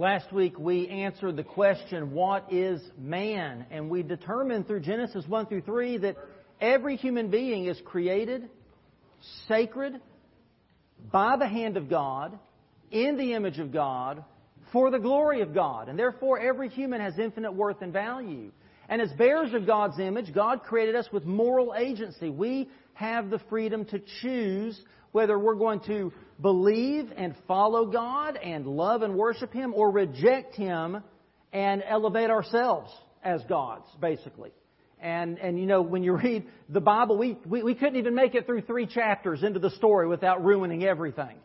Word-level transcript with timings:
Last 0.00 0.32
week 0.32 0.58
we 0.58 0.88
answered 0.88 1.36
the 1.36 1.44
question, 1.44 2.12
what 2.12 2.50
is 2.50 2.80
man? 2.96 3.66
And 3.70 3.90
we 3.90 4.02
determined 4.02 4.66
through 4.66 4.80
Genesis 4.80 5.26
1 5.28 5.44
through 5.44 5.60
3 5.60 5.98
that 5.98 6.16
every 6.58 6.96
human 6.96 7.30
being 7.30 7.66
is 7.66 7.78
created, 7.84 8.48
sacred, 9.46 10.00
by 11.12 11.36
the 11.36 11.46
hand 11.46 11.76
of 11.76 11.90
God, 11.90 12.38
in 12.90 13.18
the 13.18 13.34
image 13.34 13.58
of 13.58 13.74
God, 13.74 14.24
for 14.72 14.90
the 14.90 14.98
glory 14.98 15.42
of 15.42 15.52
God. 15.52 15.90
And 15.90 15.98
therefore 15.98 16.40
every 16.40 16.70
human 16.70 17.02
has 17.02 17.18
infinite 17.18 17.52
worth 17.52 17.82
and 17.82 17.92
value. 17.92 18.52
And 18.88 19.02
as 19.02 19.12
bearers 19.18 19.52
of 19.52 19.66
God's 19.66 19.98
image, 19.98 20.32
God 20.32 20.62
created 20.62 20.96
us 20.96 21.08
with 21.12 21.26
moral 21.26 21.74
agency. 21.76 22.30
We 22.30 22.70
have 22.94 23.28
the 23.28 23.40
freedom 23.50 23.84
to 23.84 24.00
choose 24.22 24.80
whether 25.12 25.38
we're 25.38 25.56
going 25.56 25.80
to 25.80 26.10
believe 26.40 27.12
and 27.16 27.34
follow 27.46 27.86
God 27.86 28.36
and 28.36 28.66
love 28.66 29.02
and 29.02 29.14
worship 29.14 29.52
Him 29.52 29.74
or 29.74 29.90
reject 29.90 30.54
Him 30.54 31.02
and 31.52 31.82
elevate 31.86 32.30
ourselves 32.30 32.90
as 33.22 33.42
gods, 33.48 33.86
basically. 34.00 34.52
And, 35.00 35.38
and 35.38 35.58
you 35.58 35.66
know, 35.66 35.82
when 35.82 36.02
you 36.02 36.16
read 36.16 36.46
the 36.68 36.80
Bible, 36.80 37.16
we, 37.16 37.38
we, 37.46 37.62
we 37.62 37.74
couldn't 37.74 37.96
even 37.96 38.14
make 38.14 38.34
it 38.34 38.46
through 38.46 38.62
three 38.62 38.86
chapters 38.86 39.42
into 39.42 39.58
the 39.58 39.70
story 39.70 40.08
without 40.08 40.44
ruining 40.44 40.84
everything. 40.84 41.36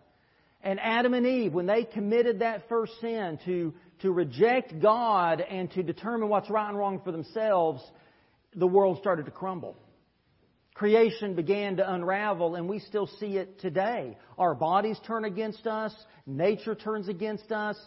And 0.61 0.79
Adam 0.79 1.13
and 1.13 1.27
Eve, 1.27 1.53
when 1.53 1.67
they 1.67 1.83
committed 1.83 2.39
that 2.39 2.67
first 2.67 2.93
sin 2.99 3.39
to, 3.45 3.73
to 4.01 4.11
reject 4.11 4.79
God 4.81 5.39
and 5.41 5.71
to 5.71 5.83
determine 5.83 6.27
what's 6.27 6.49
right 6.49 6.67
and 6.67 6.77
wrong 6.77 7.01
for 7.03 7.11
themselves, 7.11 7.83
the 8.55 8.67
world 8.67 8.97
started 8.99 9.25
to 9.25 9.31
crumble. 9.31 9.77
Creation 10.75 11.35
began 11.35 11.77
to 11.77 11.93
unravel, 11.93 12.55
and 12.55 12.67
we 12.67 12.79
still 12.79 13.07
see 13.19 13.37
it 13.37 13.59
today. 13.59 14.17
Our 14.37 14.53
bodies 14.53 14.99
turn 15.07 15.23
against 15.23 15.65
us, 15.65 15.93
nature 16.27 16.75
turns 16.75 17.07
against 17.07 17.49
us, 17.51 17.77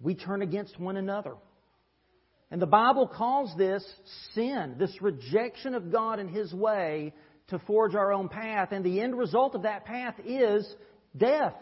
we 0.00 0.14
turn 0.14 0.40
against 0.40 0.80
one 0.80 0.96
another. 0.96 1.34
And 2.50 2.60
the 2.60 2.66
Bible 2.66 3.06
calls 3.06 3.54
this 3.58 3.84
sin, 4.34 4.76
this 4.78 4.96
rejection 5.02 5.74
of 5.74 5.92
God 5.92 6.18
and 6.18 6.30
His 6.30 6.52
way 6.52 7.12
to 7.48 7.58
forge 7.60 7.94
our 7.94 8.10
own 8.10 8.30
path. 8.30 8.72
And 8.72 8.84
the 8.84 9.00
end 9.00 9.18
result 9.18 9.54
of 9.54 9.62
that 9.62 9.84
path 9.84 10.14
is 10.24 10.66
death. 11.14 11.54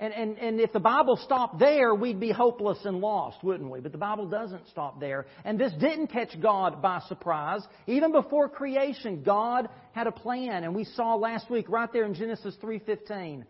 And, 0.00 0.14
and, 0.14 0.38
and 0.38 0.60
if 0.60 0.72
the 0.72 0.80
Bible 0.80 1.16
stopped 1.16 1.58
there, 1.58 1.92
we'd 1.92 2.20
be 2.20 2.30
hopeless 2.30 2.78
and 2.84 3.00
lost, 3.00 3.42
wouldn't 3.42 3.68
we? 3.68 3.80
But 3.80 3.90
the 3.90 3.98
Bible 3.98 4.26
doesn't 4.28 4.68
stop 4.68 5.00
there. 5.00 5.26
And 5.44 5.58
this 5.58 5.72
didn't 5.80 6.08
catch 6.08 6.40
God 6.40 6.80
by 6.80 7.00
surprise. 7.08 7.62
Even 7.88 8.12
before 8.12 8.48
creation, 8.48 9.24
God 9.24 9.68
had 9.92 10.06
a 10.06 10.12
plan. 10.12 10.62
And 10.62 10.74
we 10.74 10.84
saw 10.84 11.16
last 11.16 11.50
week, 11.50 11.68
right 11.68 11.92
there 11.92 12.04
in 12.04 12.14
Genesis 12.14 12.54
3.15, 12.62 13.44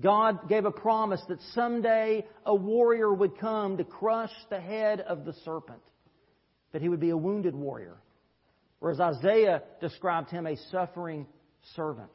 God 0.00 0.48
gave 0.48 0.64
a 0.64 0.72
promise 0.72 1.22
that 1.28 1.38
someday 1.54 2.26
a 2.44 2.54
warrior 2.54 3.12
would 3.12 3.38
come 3.38 3.76
to 3.76 3.84
crush 3.84 4.32
the 4.50 4.60
head 4.60 5.00
of 5.00 5.24
the 5.24 5.34
serpent. 5.44 5.82
That 6.72 6.82
he 6.82 6.88
would 6.88 7.00
be 7.00 7.10
a 7.10 7.16
wounded 7.16 7.54
warrior. 7.54 7.96
Or 8.80 8.90
as 8.90 8.98
Isaiah 8.98 9.62
described 9.80 10.30
him, 10.30 10.48
a 10.48 10.56
suffering 10.72 11.28
servant. 11.76 12.10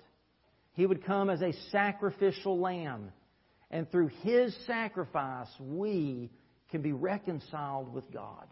He 0.74 0.86
would 0.86 1.06
come 1.06 1.30
as 1.30 1.42
a 1.42 1.54
sacrificial 1.72 2.60
lamb 2.60 3.14
and 3.72 3.90
through 3.92 4.10
His 4.24 4.56
sacrifice, 4.66 5.48
we 5.60 6.32
can 6.70 6.82
be 6.82 6.94
reconciled 6.94 7.94
with 7.94 8.12
God. 8.12 8.48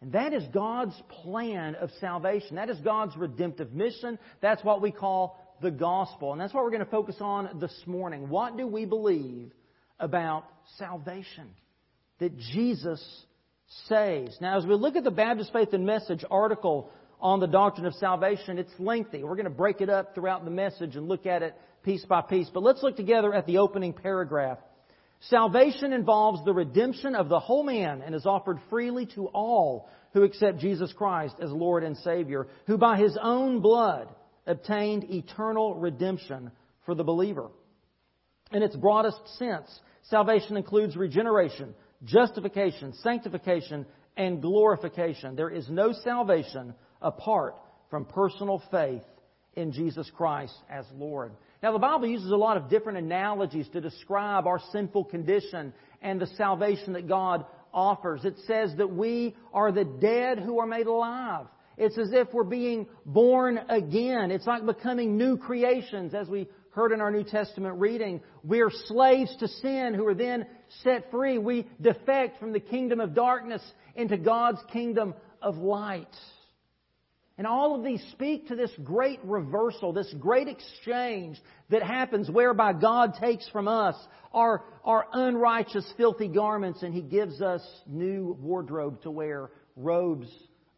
And 0.00 0.12
that 0.12 0.32
is 0.32 0.44
God's 0.52 0.94
plan 1.22 1.74
of 1.76 1.90
salvation. 2.00 2.56
That 2.56 2.68
is 2.68 2.78
God's 2.80 3.16
redemptive 3.16 3.72
mission. 3.72 4.18
That's 4.42 4.62
what 4.62 4.82
we 4.82 4.92
call 4.92 5.38
the 5.62 5.70
gospel. 5.70 6.32
And 6.32 6.40
that's 6.40 6.52
what 6.52 6.64
we're 6.64 6.70
going 6.70 6.84
to 6.84 6.90
focus 6.90 7.16
on 7.20 7.58
this 7.60 7.74
morning. 7.86 8.28
What 8.28 8.56
do 8.56 8.66
we 8.66 8.84
believe 8.84 9.52
about 9.98 10.44
salvation? 10.78 11.48
That 12.18 12.36
Jesus 12.36 13.02
saves. 13.88 14.36
Now, 14.40 14.58
as 14.58 14.66
we 14.66 14.74
look 14.74 14.96
at 14.96 15.04
the 15.04 15.10
Baptist 15.10 15.52
Faith 15.52 15.72
and 15.72 15.86
Message 15.86 16.24
article 16.30 16.90
on 17.20 17.40
the 17.40 17.46
doctrine 17.46 17.86
of 17.86 17.94
salvation, 17.94 18.58
it's 18.58 18.72
lengthy. 18.78 19.24
We're 19.24 19.36
going 19.36 19.44
to 19.44 19.50
break 19.50 19.80
it 19.80 19.88
up 19.88 20.14
throughout 20.14 20.44
the 20.44 20.50
message 20.50 20.96
and 20.96 21.08
look 21.08 21.26
at 21.26 21.42
it 21.42 21.54
piece 21.82 22.04
by 22.04 22.20
piece. 22.20 22.50
But 22.52 22.62
let's 22.62 22.82
look 22.82 22.96
together 22.96 23.32
at 23.32 23.46
the 23.46 23.58
opening 23.58 23.92
paragraph. 23.92 24.58
Salvation 25.20 25.92
involves 25.92 26.44
the 26.44 26.52
redemption 26.52 27.14
of 27.14 27.28
the 27.28 27.40
whole 27.40 27.62
man 27.62 28.02
and 28.02 28.14
is 28.14 28.26
offered 28.26 28.58
freely 28.68 29.06
to 29.14 29.26
all 29.28 29.88
who 30.12 30.22
accept 30.22 30.58
Jesus 30.58 30.92
Christ 30.92 31.36
as 31.40 31.50
Lord 31.50 31.84
and 31.84 31.96
Savior, 31.98 32.48
who 32.66 32.76
by 32.76 32.98
his 32.98 33.16
own 33.20 33.60
blood 33.60 34.08
obtained 34.46 35.04
eternal 35.10 35.74
redemption 35.74 36.50
for 36.84 36.94
the 36.94 37.04
believer. 37.04 37.48
In 38.52 38.62
its 38.62 38.76
broadest 38.76 39.20
sense, 39.38 39.80
salvation 40.02 40.56
includes 40.56 40.96
regeneration, 40.96 41.74
justification, 42.04 42.92
sanctification, 43.02 43.86
and 44.16 44.40
glorification. 44.40 45.34
There 45.34 45.50
is 45.50 45.68
no 45.68 45.92
salvation 45.92 46.74
apart 47.00 47.56
from 47.90 48.04
personal 48.04 48.62
faith 48.70 49.02
in 49.54 49.72
Jesus 49.72 50.10
Christ 50.16 50.54
as 50.68 50.84
Lord. 50.94 51.32
Now, 51.62 51.72
the 51.72 51.78
Bible 51.78 52.06
uses 52.06 52.30
a 52.30 52.36
lot 52.36 52.56
of 52.56 52.68
different 52.68 52.98
analogies 52.98 53.68
to 53.72 53.80
describe 53.80 54.46
our 54.46 54.60
sinful 54.72 55.04
condition 55.04 55.72
and 56.02 56.20
the 56.20 56.26
salvation 56.36 56.92
that 56.92 57.08
God 57.08 57.46
offers. 57.72 58.24
It 58.24 58.36
says 58.46 58.72
that 58.76 58.90
we 58.90 59.34
are 59.52 59.72
the 59.72 59.84
dead 59.84 60.38
who 60.38 60.58
are 60.58 60.66
made 60.66 60.86
alive. 60.86 61.46
It's 61.78 61.98
as 61.98 62.10
if 62.12 62.32
we're 62.32 62.44
being 62.44 62.86
born 63.04 63.58
again. 63.68 64.30
It's 64.30 64.46
like 64.46 64.64
becoming 64.64 65.16
new 65.16 65.36
creations, 65.36 66.14
as 66.14 66.28
we 66.28 66.48
heard 66.70 66.92
in 66.92 67.00
our 67.00 67.10
New 67.10 67.24
Testament 67.24 67.78
reading. 67.78 68.20
We're 68.44 68.70
slaves 68.70 69.34
to 69.40 69.48
sin 69.48 69.94
who 69.94 70.06
are 70.06 70.14
then 70.14 70.46
set 70.82 71.10
free. 71.10 71.38
We 71.38 71.66
defect 71.80 72.38
from 72.38 72.52
the 72.52 72.60
kingdom 72.60 73.00
of 73.00 73.14
darkness 73.14 73.62
into 73.94 74.16
God's 74.18 74.58
kingdom 74.72 75.14
of 75.42 75.56
light. 75.56 76.14
And 77.38 77.46
all 77.46 77.74
of 77.74 77.84
these 77.84 78.02
speak 78.12 78.48
to 78.48 78.56
this 78.56 78.70
great 78.82 79.20
reversal, 79.22 79.92
this 79.92 80.12
great 80.18 80.48
exchange 80.48 81.38
that 81.68 81.82
happens 81.82 82.30
whereby 82.30 82.72
God 82.72 83.14
takes 83.20 83.46
from 83.50 83.68
us 83.68 83.94
our, 84.32 84.64
our 84.84 85.06
unrighteous, 85.12 85.92
filthy 85.98 86.28
garments 86.28 86.82
and 86.82 86.94
He 86.94 87.02
gives 87.02 87.42
us 87.42 87.62
new 87.86 88.36
wardrobe 88.40 89.02
to 89.02 89.10
wear, 89.10 89.50
robes 89.76 90.28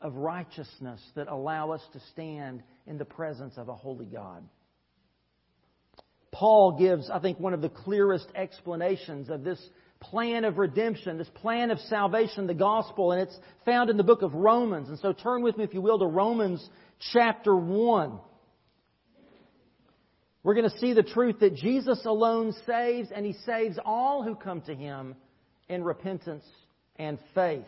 of 0.01 0.17
righteousness 0.17 1.01
that 1.15 1.29
allow 1.29 1.71
us 1.71 1.83
to 1.93 2.01
stand 2.13 2.63
in 2.87 2.99
the 2.99 3.05
presence 3.05 3.55
of 3.57 3.69
a 3.69 3.75
holy 3.75 4.07
God. 4.07 4.43
Paul 6.33 6.77
gives, 6.79 7.09
I 7.09 7.21
think, 7.21 7.41
one 7.41 7.55
of 7.55 7.63
the 7.63 7.69
clearest 7.69 8.29
explanations 8.35 9.31
of 9.31 9.45
this 9.45 9.61
plan 10.01 10.45
of 10.45 10.59
redemption, 10.59 11.19
this 11.19 11.29
plan 11.35 11.71
of 11.71 11.79
salvation, 11.81 12.47
the 12.47 12.55
gospel, 12.55 13.13
and 13.13 13.23
it's 13.23 13.39
found 13.65 13.91
in 13.91 13.97
the 13.97 14.05
book 14.05 14.23
of 14.23 14.35
Romans. 14.35 14.89
And 14.89 14.99
so 14.99 15.13
turn 15.13 15.43
with 15.43 15.57
me, 15.57 15.65
if 15.65 15.75
you 15.75 15.81
will, 15.81 15.99
to 15.99 16.07
Romans 16.07 16.67
chapter 17.13 17.55
1. 17.55 18.19
We're 20.43 20.55
going 20.55 20.71
to 20.71 20.79
see 20.79 20.93
the 20.93 21.03
truth 21.03 21.41
that 21.41 21.57
Jesus 21.57 22.05
alone 22.07 22.55
saves, 22.65 23.09
and 23.15 23.27
He 23.27 23.35
saves 23.45 23.79
all 23.85 24.23
who 24.23 24.35
come 24.35 24.61
to 24.63 24.75
Him 24.75 25.17
in 25.69 25.83
repentance 25.83 26.45
and 26.97 27.19
faith. 27.35 27.65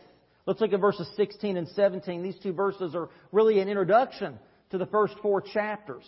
Let's 0.47 0.61
look 0.61 0.73
at 0.73 0.81
verses 0.81 1.09
16 1.17 1.57
and 1.57 1.69
17. 1.69 2.23
These 2.23 2.39
two 2.43 2.53
verses 2.53 2.95
are 2.95 3.09
really 3.33 3.61
an 3.61 3.69
introduction 3.69 4.39
to 4.71 4.79
the 4.79 4.87
first 4.87 5.15
four 5.21 5.41
chapters. 5.41 6.05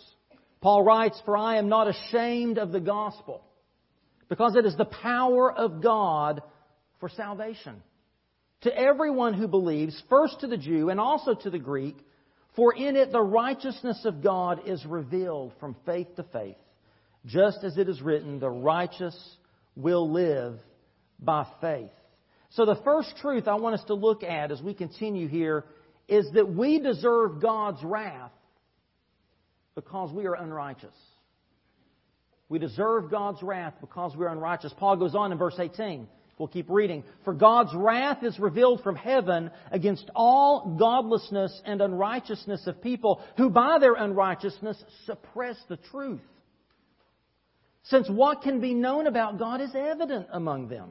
Paul 0.61 0.85
writes, 0.85 1.21
For 1.25 1.37
I 1.37 1.57
am 1.57 1.69
not 1.69 1.89
ashamed 1.89 2.59
of 2.59 2.73
the 2.73 2.81
gospel 2.81 3.43
because 4.33 4.57
it 4.57 4.65
is 4.65 4.75
the 4.79 4.87
power 4.87 5.53
of 5.53 5.83
God 5.83 6.43
for 7.01 7.11
salvation. 7.11 7.83
To 8.63 8.75
everyone 8.75 9.35
who 9.35 9.47
believes, 9.47 10.03
first 10.09 10.41
to 10.41 10.47
the 10.47 10.57
Jew 10.57 10.89
and 10.89 10.99
also 10.99 11.35
to 11.35 11.51
the 11.51 11.59
Greek, 11.59 11.99
for 12.57 12.75
in 12.75 12.97
it 12.97 13.13
the 13.13 13.21
righteousness 13.21 14.07
of 14.07 14.23
God 14.23 14.67
is 14.67 14.87
revealed 14.87 15.53
from 15.61 15.77
faith 15.85 16.17
to 16.17 16.23
faith, 16.23 16.57
just 17.27 17.63
as 17.63 17.77
it 17.77 17.91
is 17.91 18.01
written, 18.01 18.41
the 18.41 18.49
righteous 18.49 19.15
will 19.77 20.11
live 20.11 20.59
by 21.19 21.47
faith. 21.61 21.91
So 22.53 22.65
the 22.65 22.81
first 22.85 23.15
truth 23.21 23.47
I 23.47 23.57
want 23.57 23.75
us 23.75 23.87
to 23.89 23.95
look 23.95 24.23
at 24.23 24.51
as 24.51 24.63
we 24.63 24.73
continue 24.73 25.29
here 25.29 25.67
is 26.09 26.27
that 26.33 26.49
we 26.49 26.81
deserve 26.81 27.43
God's 27.43 27.85
wrath 27.85 28.33
because 29.75 30.11
we 30.11 30.25
are 30.25 30.37
unrighteous. 30.37 30.97
We 32.53 32.59
deserve 32.59 33.11
God's 33.11 33.43
wrath 33.43 33.73
because 33.81 34.15
we're 34.15 34.29
unrighteous. 34.29 34.75
Paul 34.77 34.97
goes 34.97 35.15
on 35.15 35.33
in 35.33 35.39
verse 35.39 35.55
18. 35.59 36.07
We'll 36.37 36.49
keep 36.49 36.69
reading. 36.69 37.03
For 37.25 37.33
God's 37.33 37.75
wrath 37.75 38.23
is 38.23 38.39
revealed 38.39 38.83
from 38.83 38.95
heaven 38.95 39.51
against 39.71 40.11
all 40.15 40.77
godlessness 40.79 41.63
and 41.65 41.81
unrighteousness 41.81 42.67
of 42.67 42.83
people 42.83 43.23
who 43.39 43.49
by 43.49 43.79
their 43.79 43.95
unrighteousness 43.95 44.77
suppress 45.07 45.57
the 45.71 45.79
truth. 45.91 46.21
Since 47.85 48.11
what 48.11 48.43
can 48.43 48.61
be 48.61 48.75
known 48.75 49.07
about 49.07 49.39
God 49.39 49.63
is 49.63 49.75
evident 49.75 50.27
among 50.31 50.69
them, 50.69 50.91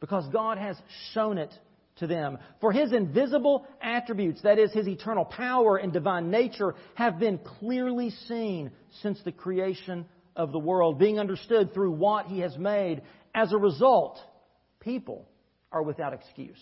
because 0.00 0.28
God 0.30 0.58
has 0.58 0.76
shown 1.14 1.38
it 1.38 1.54
to 1.96 2.06
them. 2.06 2.36
For 2.60 2.72
His 2.72 2.92
invisible 2.92 3.66
attributes, 3.80 4.42
that 4.42 4.58
is, 4.58 4.70
His 4.74 4.86
eternal 4.86 5.24
power 5.24 5.78
and 5.78 5.94
divine 5.94 6.30
nature, 6.30 6.74
have 6.94 7.18
been 7.18 7.38
clearly 7.38 8.10
seen 8.28 8.70
since 9.00 9.18
the 9.24 9.32
creation 9.32 10.04
of 10.38 10.52
the 10.52 10.58
world, 10.58 10.98
being 10.98 11.18
understood 11.18 11.74
through 11.74 11.90
what 11.90 12.26
he 12.26 12.38
has 12.40 12.56
made. 12.56 13.02
As 13.34 13.52
a 13.52 13.58
result, 13.58 14.18
people 14.80 15.28
are 15.70 15.82
without 15.82 16.14
excuse. 16.14 16.56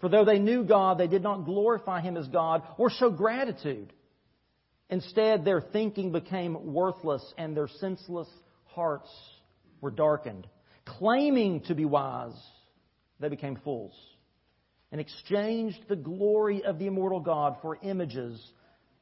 For 0.00 0.08
though 0.08 0.24
they 0.24 0.38
knew 0.38 0.64
God, 0.64 0.98
they 0.98 1.06
did 1.06 1.22
not 1.22 1.44
glorify 1.44 2.00
Him 2.00 2.16
as 2.16 2.26
God 2.28 2.62
or 2.78 2.90
show 2.90 3.10
gratitude. 3.10 3.92
Instead, 4.88 5.44
their 5.44 5.60
thinking 5.60 6.10
became 6.10 6.72
worthless 6.72 7.22
and 7.38 7.56
their 7.56 7.68
senseless 7.68 8.28
hearts 8.64 9.10
were 9.80 9.90
darkened. 9.90 10.46
Claiming 10.84 11.60
to 11.62 11.74
be 11.74 11.84
wise, 11.84 12.34
they 13.20 13.28
became 13.28 13.56
fools 13.56 13.94
and 14.90 15.00
exchanged 15.00 15.78
the 15.88 15.96
glory 15.96 16.64
of 16.64 16.78
the 16.78 16.86
immortal 16.86 17.20
God 17.20 17.58
for 17.62 17.78
images 17.82 18.42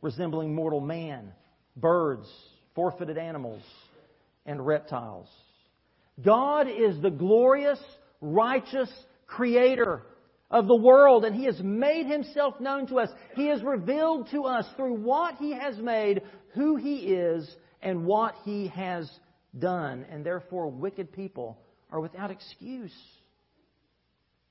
resembling 0.02 0.54
mortal 0.54 0.80
man, 0.80 1.32
birds, 1.76 2.28
four 2.78 2.92
footed 2.92 3.18
animals, 3.18 3.60
and 4.46 4.64
reptiles. 4.64 5.26
God 6.24 6.68
is 6.68 7.02
the 7.02 7.10
glorious, 7.10 7.80
righteous 8.20 8.88
creator 9.26 10.04
of 10.48 10.68
the 10.68 10.76
world, 10.76 11.24
and 11.24 11.34
He 11.34 11.46
has 11.46 11.58
made 11.60 12.06
Himself 12.06 12.60
known 12.60 12.86
to 12.86 13.00
us. 13.00 13.08
He 13.34 13.48
has 13.48 13.64
revealed 13.64 14.28
to 14.30 14.44
us 14.44 14.64
through 14.76 14.94
what 14.94 15.34
He 15.38 15.50
has 15.54 15.76
made 15.78 16.22
who 16.54 16.76
He 16.76 16.98
is 16.98 17.52
and 17.82 18.06
what 18.06 18.36
He 18.44 18.68
has 18.68 19.10
done. 19.58 20.06
And 20.08 20.24
therefore, 20.24 20.70
wicked 20.70 21.12
people 21.12 21.58
are 21.90 21.98
without 21.98 22.30
excuse. 22.30 22.94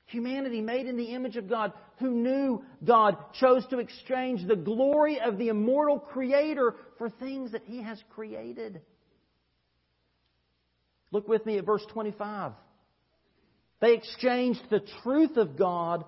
Humanity 0.08 0.62
made 0.62 0.88
in 0.88 0.96
the 0.96 1.14
image 1.14 1.36
of 1.36 1.50
God, 1.50 1.74
who 2.00 2.12
knew 2.12 2.64
God, 2.86 3.18
chose 3.40 3.66
to 3.70 3.80
exchange 3.80 4.48
the 4.48 4.56
glory 4.56 5.20
of 5.20 5.38
the 5.38 5.50
immortal 5.50 6.00
Creator 6.00 6.76
for 6.98 7.10
things 7.10 7.52
that 7.52 7.64
He 7.66 7.84
has 7.84 8.02
created. 8.12 8.82
Look 11.12 11.28
with 11.28 11.46
me 11.46 11.58
at 11.58 11.66
verse 11.66 11.86
25. 11.92 12.54
They 13.82 13.94
exchanged 13.94 14.62
the 14.70 14.82
truth 15.04 15.36
of 15.38 15.58
God 15.58 16.06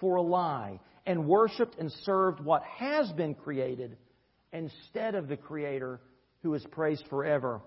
for 0.00 0.16
a 0.16 0.22
lie 0.22 0.80
and 1.04 1.26
worshiped 1.26 1.76
and 1.78 1.90
served 2.04 2.40
what 2.40 2.62
has 2.62 3.10
been 3.12 3.34
created 3.34 3.96
instead 4.52 5.16
of 5.16 5.28
the 5.28 5.36
Creator 5.36 6.00
who 6.42 6.54
is 6.54 6.64
praised 6.70 7.04
forever. 7.10 7.60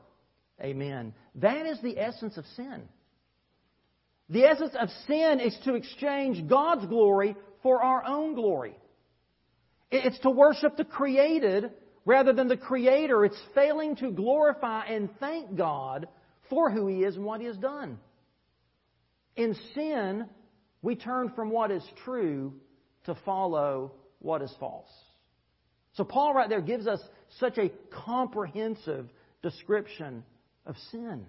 Amen. 0.61 1.13
That 1.35 1.65
is 1.65 1.81
the 1.81 1.99
essence 1.99 2.37
of 2.37 2.45
sin. 2.55 2.83
The 4.29 4.45
essence 4.45 4.73
of 4.79 4.89
sin 5.07 5.39
is 5.39 5.57
to 5.65 5.75
exchange 5.75 6.47
God's 6.47 6.85
glory 6.85 7.35
for 7.61 7.83
our 7.83 8.05
own 8.05 8.35
glory. 8.35 8.75
It's 9.91 10.19
to 10.19 10.31
worship 10.31 10.77
the 10.77 10.85
created 10.85 11.71
rather 12.05 12.33
than 12.33 12.47
the 12.47 12.57
Creator. 12.57 13.25
It's 13.25 13.41
failing 13.53 13.95
to 13.97 14.11
glorify 14.11 14.85
and 14.85 15.09
thank 15.19 15.55
God 15.55 16.07
for 16.49 16.71
who 16.71 16.87
He 16.87 17.03
is 17.03 17.15
and 17.15 17.25
what 17.25 17.41
He 17.41 17.47
has 17.47 17.57
done. 17.57 17.99
In 19.35 19.55
sin, 19.73 20.25
we 20.81 20.95
turn 20.95 21.29
from 21.29 21.49
what 21.49 21.71
is 21.71 21.83
true 22.03 22.53
to 23.05 23.15
follow 23.25 23.93
what 24.19 24.41
is 24.41 24.53
false. 24.59 24.89
So 25.93 26.03
Paul 26.03 26.33
right 26.33 26.49
there 26.49 26.61
gives 26.61 26.87
us 26.87 26.99
such 27.39 27.57
a 27.57 27.71
comprehensive 28.05 29.09
description 29.41 30.23
of 30.65 30.75
sin. 30.91 31.25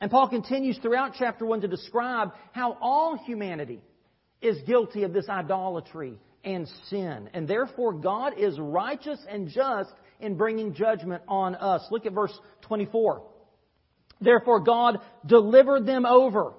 And 0.00 0.10
Paul 0.10 0.28
continues 0.28 0.78
throughout 0.78 1.12
chapter 1.18 1.44
1 1.44 1.60
to 1.62 1.68
describe 1.68 2.32
how 2.52 2.78
all 2.80 3.16
humanity 3.16 3.80
is 4.40 4.56
guilty 4.62 5.02
of 5.02 5.12
this 5.12 5.28
idolatry 5.28 6.18
and 6.42 6.66
sin. 6.88 7.28
And 7.34 7.46
therefore, 7.46 7.92
God 7.92 8.38
is 8.38 8.58
righteous 8.58 9.18
and 9.28 9.48
just 9.48 9.90
in 10.18 10.36
bringing 10.36 10.74
judgment 10.74 11.22
on 11.28 11.54
us. 11.54 11.86
Look 11.90 12.06
at 12.06 12.12
verse 12.12 12.36
24. 12.62 13.22
Therefore, 14.20 14.60
God 14.60 15.00
delivered 15.26 15.86
them 15.86 16.06
over 16.06 16.54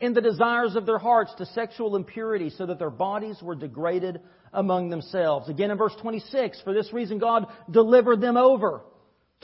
in 0.00 0.14
the 0.14 0.20
desires 0.20 0.76
of 0.76 0.86
their 0.86 0.98
hearts 0.98 1.32
to 1.38 1.46
sexual 1.46 1.96
impurity 1.96 2.50
so 2.50 2.66
that 2.66 2.78
their 2.78 2.90
bodies 2.90 3.40
were 3.42 3.54
degraded 3.54 4.20
among 4.52 4.88
themselves. 4.90 5.48
Again 5.48 5.70
in 5.70 5.78
verse 5.78 5.94
26, 6.00 6.60
for 6.62 6.72
this 6.72 6.92
reason 6.92 7.18
God 7.18 7.46
delivered 7.70 8.20
them 8.20 8.36
over 8.36 8.82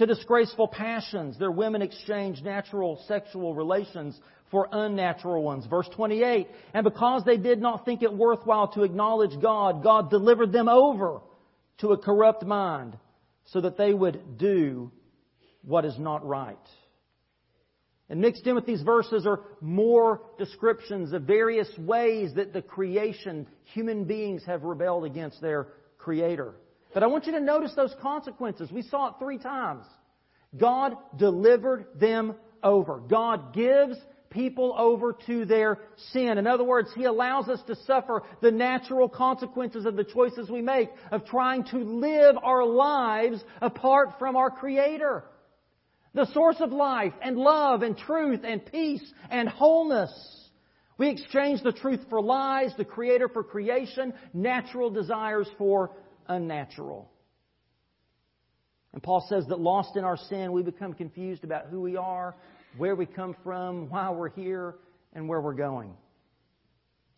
to 0.00 0.06
disgraceful 0.06 0.66
passions. 0.66 1.38
Their 1.38 1.50
women 1.50 1.82
exchanged 1.82 2.42
natural 2.42 3.04
sexual 3.06 3.54
relations 3.54 4.18
for 4.50 4.66
unnatural 4.72 5.42
ones. 5.42 5.66
Verse 5.66 5.88
28, 5.94 6.48
and 6.72 6.84
because 6.84 7.22
they 7.26 7.36
did 7.36 7.60
not 7.60 7.84
think 7.84 8.02
it 8.02 8.10
worthwhile 8.10 8.68
to 8.68 8.82
acknowledge 8.82 9.38
God, 9.42 9.82
God 9.82 10.08
delivered 10.08 10.52
them 10.52 10.70
over 10.70 11.20
to 11.80 11.88
a 11.88 11.98
corrupt 11.98 12.46
mind 12.46 12.96
so 13.44 13.60
that 13.60 13.76
they 13.76 13.92
would 13.92 14.38
do 14.38 14.90
what 15.66 15.84
is 15.84 15.98
not 15.98 16.26
right. 16.26 16.56
And 18.08 18.22
mixed 18.22 18.46
in 18.46 18.54
with 18.54 18.64
these 18.64 18.80
verses 18.80 19.26
are 19.26 19.40
more 19.60 20.22
descriptions 20.38 21.12
of 21.12 21.24
various 21.24 21.68
ways 21.76 22.32
that 22.36 22.54
the 22.54 22.62
creation, 22.62 23.46
human 23.64 24.04
beings 24.04 24.42
have 24.46 24.62
rebelled 24.62 25.04
against 25.04 25.42
their 25.42 25.68
Creator. 25.98 26.54
But 26.92 27.02
I 27.02 27.06
want 27.06 27.26
you 27.26 27.32
to 27.32 27.40
notice 27.40 27.72
those 27.74 27.94
consequences. 28.00 28.70
We 28.70 28.82
saw 28.82 29.08
it 29.08 29.14
three 29.18 29.38
times. 29.38 29.84
God 30.56 30.94
delivered 31.16 31.86
them 31.94 32.34
over. 32.62 32.98
God 32.98 33.54
gives 33.54 33.96
people 34.30 34.74
over 34.76 35.16
to 35.26 35.44
their 35.44 35.78
sin. 36.12 36.38
In 36.38 36.46
other 36.46 36.64
words, 36.64 36.90
He 36.94 37.04
allows 37.04 37.48
us 37.48 37.60
to 37.66 37.76
suffer 37.86 38.22
the 38.40 38.50
natural 38.50 39.08
consequences 39.08 39.86
of 39.86 39.96
the 39.96 40.04
choices 40.04 40.50
we 40.50 40.62
make, 40.62 40.88
of 41.10 41.24
trying 41.24 41.64
to 41.64 41.78
live 41.78 42.36
our 42.42 42.64
lives 42.64 43.42
apart 43.60 44.18
from 44.18 44.36
our 44.36 44.50
Creator 44.50 45.24
the 46.14 46.26
source 46.32 46.56
of 46.60 46.72
life 46.72 47.12
and 47.22 47.36
love 47.36 47.82
and 47.82 47.96
truth 47.96 48.40
and 48.44 48.64
peace 48.66 49.02
and 49.30 49.48
wholeness. 49.48 50.10
We 50.98 51.08
exchange 51.08 51.62
the 51.62 51.72
truth 51.72 52.00
for 52.10 52.20
lies, 52.20 52.72
the 52.76 52.84
Creator 52.84 53.28
for 53.28 53.42
creation, 53.42 54.12
natural 54.34 54.90
desires 54.90 55.48
for 55.56 55.92
unnatural. 56.30 57.10
And 58.92 59.02
Paul 59.02 59.24
says 59.28 59.46
that 59.48 59.60
lost 59.60 59.96
in 59.96 60.04
our 60.04 60.16
sin, 60.16 60.52
we 60.52 60.62
become 60.62 60.94
confused 60.94 61.44
about 61.44 61.66
who 61.66 61.80
we 61.80 61.96
are, 61.96 62.34
where 62.76 62.94
we 62.96 63.06
come 63.06 63.36
from, 63.44 63.90
why 63.90 64.10
we're 64.10 64.30
here, 64.30 64.76
and 65.12 65.28
where 65.28 65.40
we're 65.40 65.54
going. 65.54 65.92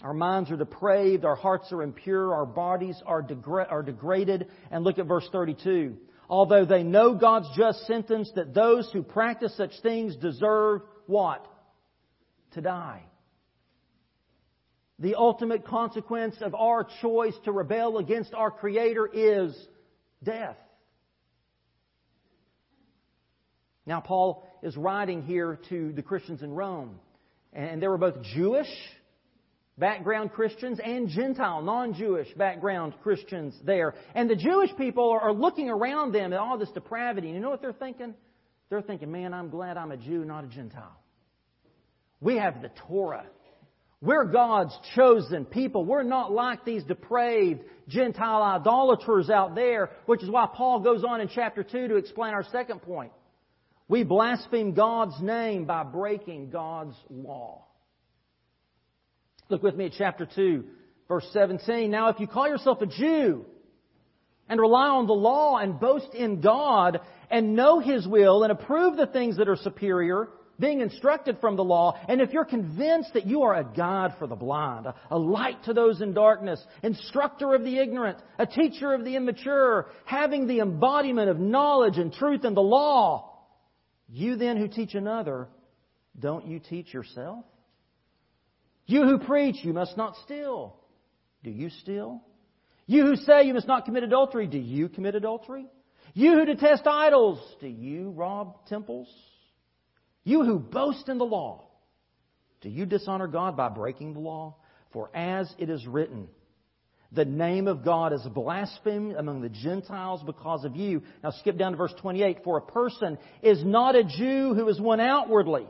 Our 0.03 0.15
minds 0.15 0.51
are 0.51 0.57
depraved, 0.57 1.25
our 1.25 1.37
hearts 1.37 1.73
are 1.73 1.83
impure, 1.83 2.35
our 2.35 2.47
bodies 2.47 3.01
are, 3.07 3.23
degra- 3.23 3.71
are 3.71 3.83
degraded. 3.83 4.49
And 4.71 4.83
look 4.83 4.99
at 4.99 5.07
verse 5.07 5.29
32 5.31 5.97
although 6.33 6.65
they 6.65 6.83
know 6.83 7.15
God's 7.15 7.49
just 7.55 7.87
sentence 7.87 8.31
that 8.37 8.55
those 8.55 8.91
who 8.91 9.03
practice 9.03 9.55
such 9.55 9.73
things 9.83 10.17
deserve 10.17 10.81
what? 11.07 11.47
To 12.53 12.63
die. 12.63 13.03
The 15.03 15.17
ultimate 15.17 15.67
consequence 15.67 16.37
of 16.41 16.55
our 16.55 16.87
choice 17.01 17.35
to 17.45 17.51
rebel 17.51 17.99
against 17.99 18.35
our 18.35 18.53
Creator 18.53 19.11
is 19.13 19.53
death. 20.23 20.57
Now, 23.85 24.01
Paul 24.01 24.49
is 24.63 24.77
writing 24.77 25.23
here 25.23 25.59
to 25.71 25.93
the 25.93 26.03
Christians 26.03 26.45
in 26.45 26.53
Rome, 26.53 27.01
and 27.53 27.83
there 27.83 27.91
were 27.91 27.99
both 27.99 28.23
Jewish 28.23 28.69
background 29.77 30.31
Christians 30.31 30.79
and 30.79 31.09
Gentile, 31.09 31.63
non-Jewish 31.63 32.33
background 32.35 32.95
Christians 33.03 33.57
there. 33.65 33.95
And 34.15 34.31
the 34.31 34.37
Jewish 34.37 34.71
people 34.77 35.19
are 35.21 35.33
looking 35.33 35.69
around 35.69 36.13
them 36.13 36.33
at 36.33 36.39
all 36.39 36.59
this 36.59 36.71
depravity. 36.71 37.27
And 37.27 37.35
you 37.35 37.43
know 37.43 37.51
what 37.51 37.61
they're 37.61 37.73
thinking? 37.73 38.15
They're 38.71 38.83
thinking, 38.83 39.11
man, 39.11 39.35
I'm 39.35 39.51
glad 39.51 39.77
I'm 39.77 39.91
a 39.91 39.97
Jew, 39.97 40.25
not 40.25 40.45
a 40.45 40.47
Gentile. 40.47 40.97
We 42.21 42.37
have 42.37 42.63
the 42.63 42.71
Torah. 42.87 43.27
We're 44.03 44.25
God's 44.25 44.77
chosen 44.97 45.45
people. 45.45 45.85
We're 45.85 46.03
not 46.03 46.33
like 46.33 46.65
these 46.65 46.83
depraved 46.83 47.63
Gentile 47.87 48.43
idolaters 48.43 49.31
out 49.31 49.55
there, 49.55 49.91
which 50.07 50.25
is 50.25 50.29
why 50.29 50.49
Paul 50.53 50.81
goes 50.81 51.05
on 51.05 51.21
in 51.21 51.29
chapter 51.33 51.63
2 51.63 51.87
to 51.87 51.97
explain 51.97 52.35
our 52.35 52.43
second 52.51 52.83
point. 52.83 53.13
We 53.87 54.03
blaspheme 54.03 54.75
God's 54.75 55.21
name 55.23 55.67
by 55.67 55.85
breaking 55.85 56.51
God's 56.51 56.97
law. 57.11 57.65
Look 59.49 59.63
with 59.63 59.77
me 59.77 59.87
at 59.87 59.93
chapter 59.97 60.27
2, 60.35 60.65
verse 61.07 61.27
17. 61.33 61.89
Now, 61.89 62.09
if 62.09 62.19
you 62.19 62.27
call 62.27 62.49
yourself 62.49 62.83
a 62.83 62.87
Jew 62.87 63.45
and 64.49 64.61
rely 64.61 64.89
on 64.89 65.07
the 65.07 65.13
law 65.13 65.59
and 65.59 65.79
boast 65.79 66.13
in 66.13 66.41
God 66.41 67.01
and 67.31 67.55
know 67.55 67.79
His 67.79 68.05
will 68.09 68.43
and 68.43 68.51
approve 68.51 68.97
the 68.97 69.07
things 69.07 69.37
that 69.37 69.49
are 69.49 69.57
superior, 69.57 70.29
being 70.63 70.81
instructed 70.81 71.39
from 71.41 71.57
the 71.57 71.65
law, 71.65 71.99
and 72.09 72.21
if 72.21 72.33
you're 72.33 72.45
convinced 72.45 73.13
that 73.15 73.27
you 73.27 73.43
are 73.43 73.57
a 73.57 73.65
guide 73.65 74.15
for 74.21 74.29
the 74.29 74.37
blind, 74.37 74.87
a 75.11 75.19
light 75.19 75.61
to 75.65 75.75
those 75.75 76.01
in 76.01 76.15
darkness, 76.15 76.65
instructor 76.85 77.53
of 77.53 77.65
the 77.65 77.79
ignorant, 77.79 78.17
a 78.39 78.47
teacher 78.47 78.95
of 78.95 79.05
the 79.05 79.17
immature, 79.17 79.91
having 80.05 80.47
the 80.47 80.61
embodiment 80.61 81.29
of 81.29 81.41
knowledge 81.41 81.99
and 81.99 82.13
truth 82.13 82.45
in 82.45 82.55
the 82.55 82.63
law, 82.63 83.41
you 84.09 84.37
then 84.37 84.57
who 84.57 84.69
teach 84.69 84.95
another, 84.95 85.49
don't 86.17 86.47
you 86.47 86.61
teach 86.61 86.95
yourself? 86.95 87.45
You 88.87 89.03
who 89.03 89.19
preach, 89.19 89.57
you 89.65 89.73
must 89.73 89.97
not 89.97 90.15
steal. 90.25 90.77
Do 91.43 91.51
you 91.51 91.71
steal? 91.71 92.23
You 92.87 93.05
who 93.05 93.17
say 93.17 93.43
you 93.47 93.55
must 93.55 93.67
not 93.67 93.85
commit 93.85 94.05
adultery, 94.05 94.47
do 94.47 94.59
you 94.59 94.89
commit 94.89 95.17
adultery? 95.17 95.67
You 96.15 96.35
who 96.35 96.45
detest 96.45 96.87
idols, 96.87 97.41
do 97.61 97.67
you 97.67 98.11
rob 98.11 98.67
temples? 98.69 99.09
You 100.25 100.45
who 100.45 100.59
boast 100.59 101.09
in 101.09 101.19
the 101.19 101.25
law, 101.25 101.65
Do 102.61 102.69
you 102.69 102.87
dishonor 102.87 103.27
God 103.27 103.57
by 103.57 103.69
breaking 103.69 104.15
the 104.15 104.21
law? 104.21 104.57
For 104.93 105.11
as 105.15 105.53
it 105.59 105.69
is 105.69 105.87
written, 105.87 106.29
the 107.11 107.25
name 107.25 107.67
of 107.67 107.85
God 107.85 108.13
is 108.13 108.23
blasphemed 108.23 109.17
among 109.17 109.43
the 109.43 109.49
Gentiles 109.49 110.23
because 110.25 110.65
of 110.65 110.77
you. 110.77 111.03
Now 111.23 111.31
skip 111.31 111.59
down 111.59 111.73
to 111.73 111.79
verse 111.79 111.95
28. 112.01 112.39
For 112.45 112.59
a 112.59 112.63
person 112.63 113.19
is 113.43 113.65
not 113.65 113.97
a 113.97 114.05
Jew 114.05 114.55
who 114.55 114.69
is 114.69 114.81
one 114.81 115.01
outwardly. 115.01 115.67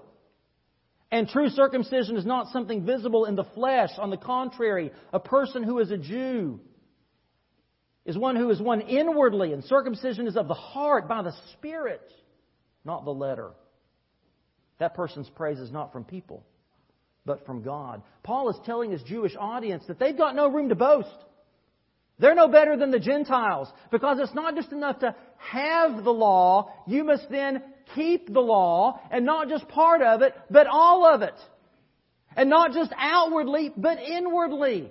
And 1.10 1.28
true 1.28 1.48
circumcision 1.50 2.16
is 2.16 2.24
not 2.24 2.52
something 2.52 2.86
visible 2.86 3.24
in 3.24 3.36
the 3.36 3.44
flesh. 3.44 3.90
On 3.98 4.10
the 4.10 4.16
contrary, 4.16 4.92
a 5.12 5.20
person 5.20 5.62
who 5.62 5.78
is 5.78 5.90
a 5.90 5.98
Jew 5.98 6.60
is 8.04 8.16
one 8.16 8.36
who 8.36 8.50
is 8.50 8.60
one 8.60 8.80
inwardly, 8.80 9.52
and 9.52 9.62
circumcision 9.64 10.26
is 10.26 10.36
of 10.36 10.48
the 10.48 10.54
heart 10.54 11.08
by 11.08 11.22
the 11.22 11.32
Spirit, 11.52 12.02
not 12.84 13.04
the 13.04 13.12
letter. 13.12 13.50
That 14.82 14.94
person's 14.94 15.30
praise 15.30 15.60
is 15.60 15.70
not 15.70 15.92
from 15.92 16.02
people, 16.02 16.42
but 17.24 17.46
from 17.46 17.62
God. 17.62 18.02
Paul 18.24 18.50
is 18.50 18.56
telling 18.66 18.90
his 18.90 19.00
Jewish 19.04 19.36
audience 19.38 19.84
that 19.86 20.00
they've 20.00 20.18
got 20.18 20.34
no 20.34 20.48
room 20.48 20.70
to 20.70 20.74
boast. 20.74 21.14
They're 22.18 22.34
no 22.34 22.48
better 22.48 22.76
than 22.76 22.90
the 22.90 22.98
Gentiles 22.98 23.68
because 23.92 24.18
it's 24.18 24.34
not 24.34 24.56
just 24.56 24.72
enough 24.72 24.98
to 24.98 25.14
have 25.36 26.02
the 26.02 26.10
law. 26.10 26.72
You 26.88 27.04
must 27.04 27.30
then 27.30 27.62
keep 27.94 28.32
the 28.32 28.40
law 28.40 28.98
and 29.12 29.24
not 29.24 29.48
just 29.48 29.68
part 29.68 30.02
of 30.02 30.22
it, 30.22 30.34
but 30.50 30.66
all 30.66 31.06
of 31.06 31.22
it. 31.22 31.38
And 32.34 32.50
not 32.50 32.72
just 32.72 32.92
outwardly, 32.98 33.70
but 33.76 34.00
inwardly. 34.00 34.90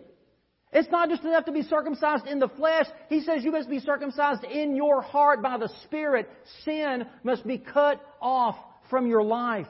It's 0.72 0.90
not 0.90 1.10
just 1.10 1.26
enough 1.26 1.44
to 1.48 1.52
be 1.52 1.64
circumcised 1.64 2.28
in 2.28 2.40
the 2.40 2.48
flesh. 2.48 2.86
He 3.10 3.20
says 3.24 3.44
you 3.44 3.52
must 3.52 3.70
be 3.70 3.80
circumcised 3.80 4.46
in 4.46 4.78
your 4.78 5.02
heart 5.02 5.44
by 5.44 5.58
the 5.58 5.70
Spirit. 5.84 6.30
Sin 6.64 7.04
must 7.26 7.46
be 7.46 7.58
cut 7.58 8.00
off 8.22 8.56
from 8.90 9.08
your 9.08 9.24
life. 9.24 9.68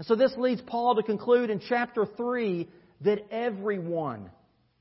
And 0.00 0.06
so 0.06 0.14
this 0.14 0.32
leads 0.38 0.62
Paul 0.62 0.94
to 0.94 1.02
conclude 1.02 1.50
in 1.50 1.60
chapter 1.68 2.06
3 2.06 2.66
that 3.02 3.18
everyone 3.30 4.30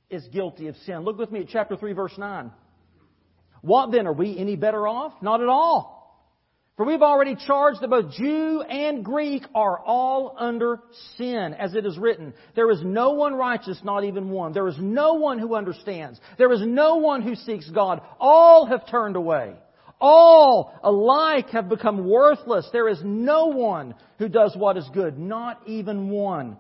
is 0.10 0.26
guilty 0.32 0.70
of 0.70 0.78
sin. 0.86 1.00
Look 1.00 1.18
with 1.18 1.30
me 1.30 1.42
at 1.42 1.50
chapter 1.50 1.76
3, 1.76 1.92
verse 1.92 2.18
9. 2.18 2.50
What 3.60 3.92
then? 3.92 4.08
Are 4.08 4.14
we 4.14 4.38
any 4.38 4.56
better 4.56 4.88
off? 4.88 5.12
Not 5.22 5.42
at 5.42 5.50
all. 5.50 6.00
For 6.78 6.86
we've 6.86 7.02
already 7.02 7.36
charged 7.36 7.82
that 7.82 7.90
both 7.90 8.14
Jew 8.14 8.62
and 8.62 9.04
Greek 9.04 9.44
are 9.54 9.78
all 9.80 10.38
under 10.40 10.80
sin, 11.18 11.54
as 11.54 11.76
it 11.76 11.86
is 11.86 11.98
written. 11.98 12.34
There 12.56 12.72
is 12.72 12.82
no 12.82 13.10
one 13.12 13.36
righteous, 13.36 13.78
not 13.84 14.06
even 14.06 14.30
one. 14.30 14.54
There 14.54 14.70
is 14.70 14.78
no 14.80 15.16
one 15.16 15.38
who 15.38 15.54
understands. 15.54 16.18
There 16.38 16.54
is 16.54 16.62
no 16.66 16.96
one 16.96 17.24
who 17.24 17.36
seeks 17.36 17.70
God. 17.70 18.00
All 18.22 18.68
have 18.68 18.88
turned 18.90 19.18
away. 19.18 19.56
All 20.00 20.74
alike 20.84 21.50
have 21.50 21.68
become 21.70 22.08
worthless. 22.08 22.68
There 22.72 22.88
is 22.88 23.02
no 23.04 23.48
one 23.48 23.96
who 24.18 24.30
does 24.30 24.56
what 24.56 24.78
is 24.78 24.90
good, 24.94 25.18
not 25.18 25.62
even 25.68 26.10
one. 26.10 26.58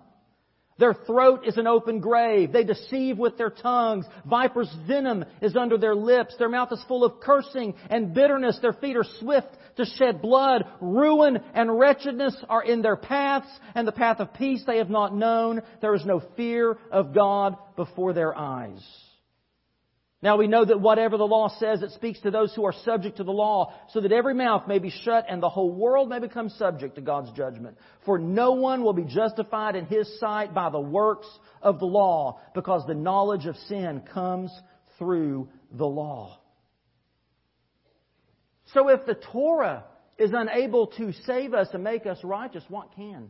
Their 0.80 0.94
throat 0.94 1.46
is 1.46 1.58
an 1.58 1.68
open 1.68 2.00
grave. 2.00 2.54
They 2.54 2.64
deceive 2.64 3.18
with 3.18 3.38
their 3.38 3.50
tongues. 3.50 4.06
Viper's 4.26 4.74
venom 4.88 5.26
is 5.42 5.58
under 5.58 5.78
their 5.78 5.96
lips. 5.96 6.36
Their 6.40 6.48
mouth 6.48 6.72
is 6.72 6.84
full 6.88 7.04
of 7.04 7.20
cursing 7.20 7.76
and 7.90 8.14
bitterness. 8.14 8.58
Their 8.62 8.74
feet 8.74 8.96
are 8.96 9.06
swift 9.20 9.50
to 9.76 9.86
shed 9.86 10.22
blood. 10.22 10.64
Ruin 10.80 11.38
and 11.54 11.78
wretchedness 11.78 12.36
are 12.48 12.64
in 12.64 12.82
their 12.82 12.96
paths, 12.96 13.50
and 13.76 13.86
the 13.86 13.92
path 13.92 14.22
of 14.22 14.34
peace 14.34 14.64
they 14.66 14.78
have 14.78 14.90
not 14.90 15.14
known. 15.14 15.62
There 15.82 15.96
is 15.96 16.06
no 16.06 16.22
fear 16.38 16.78
of 16.92 17.14
God 17.14 17.58
before 17.76 18.14
their 18.14 18.36
eyes. 18.38 18.82
Now 20.22 20.36
we 20.36 20.48
know 20.48 20.66
that 20.66 20.82
whatever 20.82 21.18
the 21.18 21.24
law 21.24 21.48
says, 21.60 21.82
it 21.82 21.92
speaks 21.92 22.20
to 22.22 22.32
those 22.32 22.54
who 22.54 22.66
are 22.66 22.74
subject 22.84 23.18
to 23.18 23.24
the 23.24 23.32
law, 23.32 23.74
so 23.90 24.02
that 24.02 24.12
every 24.12 24.34
mouth 24.34 24.68
may 24.68 24.80
be 24.80 24.90
shut 24.90 25.26
and 25.30 25.42
the 25.42 25.48
whole 25.48 25.72
world 25.72 26.10
may 26.10 26.20
become 26.20 26.50
subject 26.50 26.96
to 26.96 27.02
God's 27.02 27.32
judgment. 27.32 27.78
For 28.06 28.20
no 28.20 28.52
one 28.52 28.84
will 28.84 28.94
be 28.94 29.06
justified 29.06 29.78
in 29.78 29.86
his 29.86 30.20
sight 30.20 30.54
by 30.54 30.70
the 30.72 30.80
works 30.80 31.28
of 31.62 31.80
the 31.80 31.86
law, 31.86 32.42
because 32.54 32.86
the 32.86 32.96
knowledge 32.96 33.46
of 33.46 33.56
sin 33.68 34.02
comes 34.14 34.52
through 34.98 35.48
the 35.72 35.88
law. 35.88 36.38
So 38.74 38.90
if 38.90 39.06
the 39.06 39.16
Torah 39.16 39.86
is 40.18 40.32
unable 40.34 40.88
to 40.88 41.14
save 41.26 41.54
us 41.54 41.70
and 41.74 41.82
make 41.82 42.06
us 42.06 42.20
righteous, 42.26 42.64
what 42.68 42.94
can? 42.94 43.30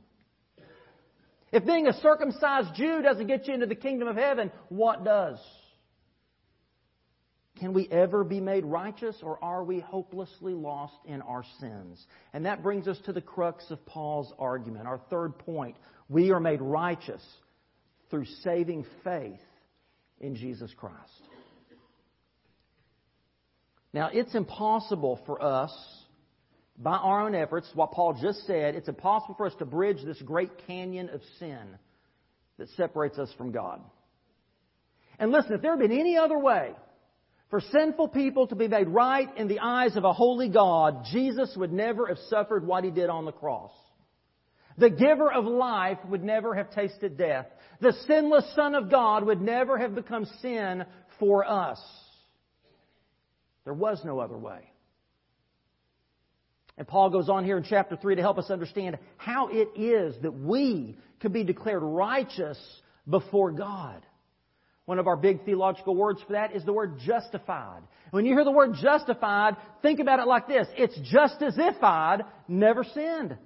If 1.52 1.66
being 1.66 1.86
a 1.86 1.94
circumcised 1.94 2.74
Jew 2.74 3.04
doesn't 3.04 3.28
get 3.28 3.48
you 3.48 3.54
into 3.54 3.68
the 3.68 3.76
kingdom 3.76 4.08
of 4.08 4.16
heaven, 4.16 4.52
what 4.70 5.06
does? 5.06 5.38
Can 7.60 7.74
we 7.74 7.90
ever 7.92 8.24
be 8.24 8.40
made 8.40 8.64
righteous, 8.64 9.18
or 9.22 9.44
are 9.44 9.64
we 9.64 9.82
hopelessly 9.82 10.54
lost 10.54 10.96
in 11.06 11.22
our 11.22 11.44
sins? 11.60 12.06
And 12.34 12.46
that 12.46 12.64
brings 12.64 12.88
us 12.88 12.98
to 13.06 13.14
the 13.14 13.22
crux 13.22 13.70
of 13.70 13.86
Paul's 13.86 14.34
argument. 14.40 14.88
Our 14.88 15.02
third 15.10 15.38
point 15.40 15.76
we 16.08 16.32
are 16.32 16.40
made 16.40 16.62
righteous 16.62 17.22
through 18.10 18.26
saving 18.44 18.86
faith 19.04 19.40
in 20.20 20.36
Jesus 20.36 20.74
Christ. 20.78 20.98
Now, 23.94 24.10
it's 24.14 24.36
impossible 24.36 25.20
for 25.26 25.42
us, 25.44 25.72
by 26.78 26.96
our 26.96 27.26
own 27.26 27.36
efforts, 27.36 27.70
what 27.74 27.92
Paul 27.92 28.18
just 28.22 28.46
said, 28.46 28.76
it's 28.76 28.88
impossible 28.88 29.36
for 29.36 29.48
us 29.48 29.54
to 29.60 29.66
bridge 29.66 30.04
this 30.06 30.22
great 30.22 30.52
canyon 30.66 31.10
of 31.10 31.22
sin 31.40 31.78
that 32.58 32.70
separates 32.70 33.18
us 33.18 33.34
from 33.38 33.52
God. 33.52 33.82
And 35.18 35.32
listen, 35.32 35.54
if 35.54 35.62
there 35.62 35.72
had 35.72 35.80
been 35.80 35.98
any 35.98 36.18
other 36.18 36.38
way 36.38 36.74
for 37.50 37.62
sinful 37.62 38.10
people 38.10 38.48
to 38.48 38.56
be 38.56 38.68
made 38.68 38.88
right 38.88 39.30
in 39.38 39.48
the 39.48 39.60
eyes 39.60 39.96
of 39.96 40.04
a 40.04 40.14
holy 40.14 40.50
God, 40.50 41.06
Jesus 41.12 41.56
would 41.58 41.74
never 41.74 42.08
have 42.08 42.20
suffered 42.30 42.66
what 42.66 42.84
he 42.84 42.92
did 42.92 43.10
on 43.10 43.26
the 43.26 43.32
cross. 43.32 43.72
The 44.78 44.90
giver 44.90 45.32
of 45.32 45.46
life 45.46 45.98
would 46.08 46.24
never 46.24 46.54
have 46.56 46.72
tasted 46.72 47.18
death. 47.18 47.48
The 47.82 47.94
sinless 48.08 48.46
Son 48.56 48.76
of 48.76 48.90
God 48.90 49.26
would 49.26 49.42
never 49.42 49.78
have 49.78 49.96
become 49.96 50.26
sin 50.42 50.86
for 51.20 51.44
us. 51.44 51.82
There 53.66 53.74
was 53.74 54.00
no 54.06 54.20
other 54.20 54.38
way. 54.38 54.72
And 56.78 56.88
Paul 56.88 57.10
goes 57.10 57.28
on 57.28 57.44
here 57.44 57.58
in 57.58 57.64
chapter 57.64 57.98
3 57.98 58.16
to 58.16 58.22
help 58.22 58.38
us 58.38 58.50
understand 58.50 58.98
how 59.18 59.50
it 59.50 59.70
is 59.76 60.16
that 60.22 60.34
we 60.34 60.98
could 61.20 61.34
be 61.34 61.44
declared 61.44 61.84
righteous 61.84 62.58
before 63.08 63.52
God. 63.52 64.06
One 64.90 64.98
of 64.98 65.06
our 65.06 65.18
big 65.18 65.46
theological 65.46 65.96
words 65.96 66.20
for 66.26 66.34
that 66.34 66.56
is 66.56 66.66
the 66.66 66.74
word 66.74 66.98
justified. 67.06 67.84
When 68.10 68.26
you 68.26 68.34
hear 68.34 68.44
the 68.44 68.50
word 68.50 68.74
justified, 68.82 69.56
think 69.84 70.00
about 70.00 70.18
it 70.18 70.26
like 70.26 70.48
this. 70.48 70.68
It's 70.76 71.00
just 71.12 71.44
as 71.44 71.60
if 71.60 71.84
I'd 71.84 72.24
never 72.48 72.84
sinned. 72.84 73.38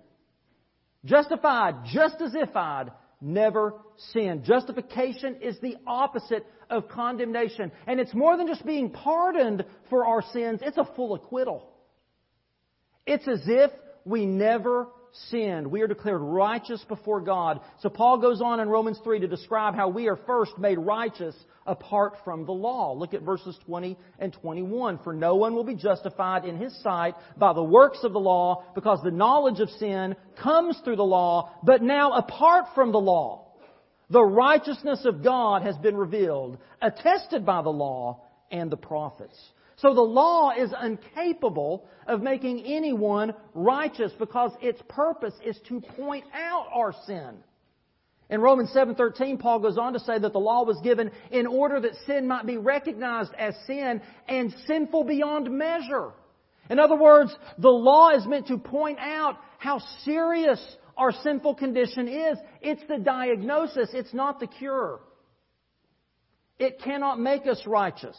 Justified, 1.03 1.83
just 1.91 2.21
as 2.21 2.33
if 2.33 2.55
I'd 2.55 2.93
never 3.19 3.73
sinned. 4.13 4.45
Justification 4.45 5.35
is 5.41 5.59
the 5.59 5.75
opposite 5.85 6.45
of 6.69 6.88
condemnation. 6.88 7.73
And 7.88 8.00
it's 8.00 8.13
more 8.13 8.38
than 8.38 8.47
just 8.47 8.65
being 8.65 8.89
pardoned 8.89 9.65
for 9.89 10.05
our 10.05 10.21
sins, 10.31 10.62
it's 10.63 10.77
a 10.77 10.88
full 10.95 11.13
acquittal. 11.13 11.69
It's 13.05 13.27
as 13.27 13.41
if 13.47 13.69
we 14.05 14.25
never 14.25 14.88
sinned. 15.29 15.67
We 15.67 15.82
are 15.82 15.88
declared 15.88 16.22
righteous 16.22 16.84
before 16.88 17.22
God. 17.22 17.62
So 17.79 17.89
Paul 17.89 18.17
goes 18.20 18.41
on 18.41 18.60
in 18.60 18.70
Romans 18.70 19.00
3 19.03 19.20
to 19.20 19.27
describe 19.27 19.75
how 19.75 19.89
we 19.89 20.08
are 20.08 20.15
first 20.15 20.58
made 20.58 20.77
righteous 20.77 21.36
apart 21.65 22.15
from 22.24 22.46
the 22.46 22.51
law. 22.51 22.93
Look 22.93 23.13
at 23.13 23.22
verses 23.22 23.58
20 23.65 23.98
and 24.20 24.34
21. 24.34 25.00
For 25.03 25.13
no 25.13 25.36
one 25.36 25.55
will 25.55 25.63
be 25.63 25.75
justified 25.75 26.46
in 26.46 26.58
his 26.58 26.75
sight 26.82 27.15
by 27.38 27.53
the 27.53 27.63
works 27.63 28.00
of 28.03 28.13
the 28.13 28.20
law 28.20 28.65
because 28.75 29.01
the 29.03 29.12
knowledge 29.12 29.60
of 29.60 29.70
sin 29.72 30.15
comes 30.41 30.79
through 30.84 30.98
the 30.98 31.03
law, 31.03 31.51
but 31.63 31.82
now 31.82 32.13
apart 32.13 32.65
from 32.75 32.91
the 32.91 33.00
law. 33.00 33.53
The 34.10 34.24
righteousness 34.24 35.05
of 35.05 35.24
God 35.24 35.63
has 35.63 35.77
been 35.77 35.96
revealed, 35.96 36.58
attested 36.82 37.46
by 37.46 37.62
the 37.62 37.70
law 37.70 38.22
and 38.51 38.70
the 38.70 38.77
prophets. 38.77 39.38
So 39.83 39.93
the 39.93 40.01
law 40.01 40.51
is 40.57 40.73
incapable 40.81 41.85
of 42.07 42.21
making 42.21 42.63
anyone 42.65 43.33
righteous 43.53 44.13
because 44.17 44.53
its 44.61 44.81
purpose 44.87 45.33
is 45.45 45.59
to 45.67 45.81
point 45.81 46.23
out 46.33 46.67
our 46.73 46.93
sin. 47.05 47.43
In 48.29 48.39
Romans 48.39 48.71
7:13 48.71 49.37
Paul 49.39 49.59
goes 49.59 49.77
on 49.77 49.91
to 49.91 49.99
say 49.99 50.17
that 50.17 50.31
the 50.31 50.39
law 50.39 50.63
was 50.63 50.79
given 50.83 51.11
in 51.31 51.45
order 51.45 51.81
that 51.81 51.95
sin 52.07 52.29
might 52.29 52.45
be 52.45 52.55
recognized 52.55 53.33
as 53.33 53.57
sin 53.67 54.01
and 54.29 54.53
sinful 54.65 55.03
beyond 55.03 55.51
measure. 55.51 56.13
In 56.69 56.79
other 56.79 56.95
words, 56.95 57.35
the 57.57 57.69
law 57.69 58.11
is 58.11 58.25
meant 58.25 58.47
to 58.47 58.57
point 58.57 58.99
out 58.99 59.37
how 59.57 59.79
serious 60.05 60.77
our 60.95 61.11
sinful 61.11 61.55
condition 61.55 62.07
is. 62.07 62.37
It's 62.61 62.83
the 62.87 62.99
diagnosis, 62.99 63.89
it's 63.93 64.13
not 64.13 64.39
the 64.39 64.47
cure. 64.47 65.01
It 66.57 66.79
cannot 66.79 67.19
make 67.19 67.45
us 67.47 67.67
righteous. 67.67 68.17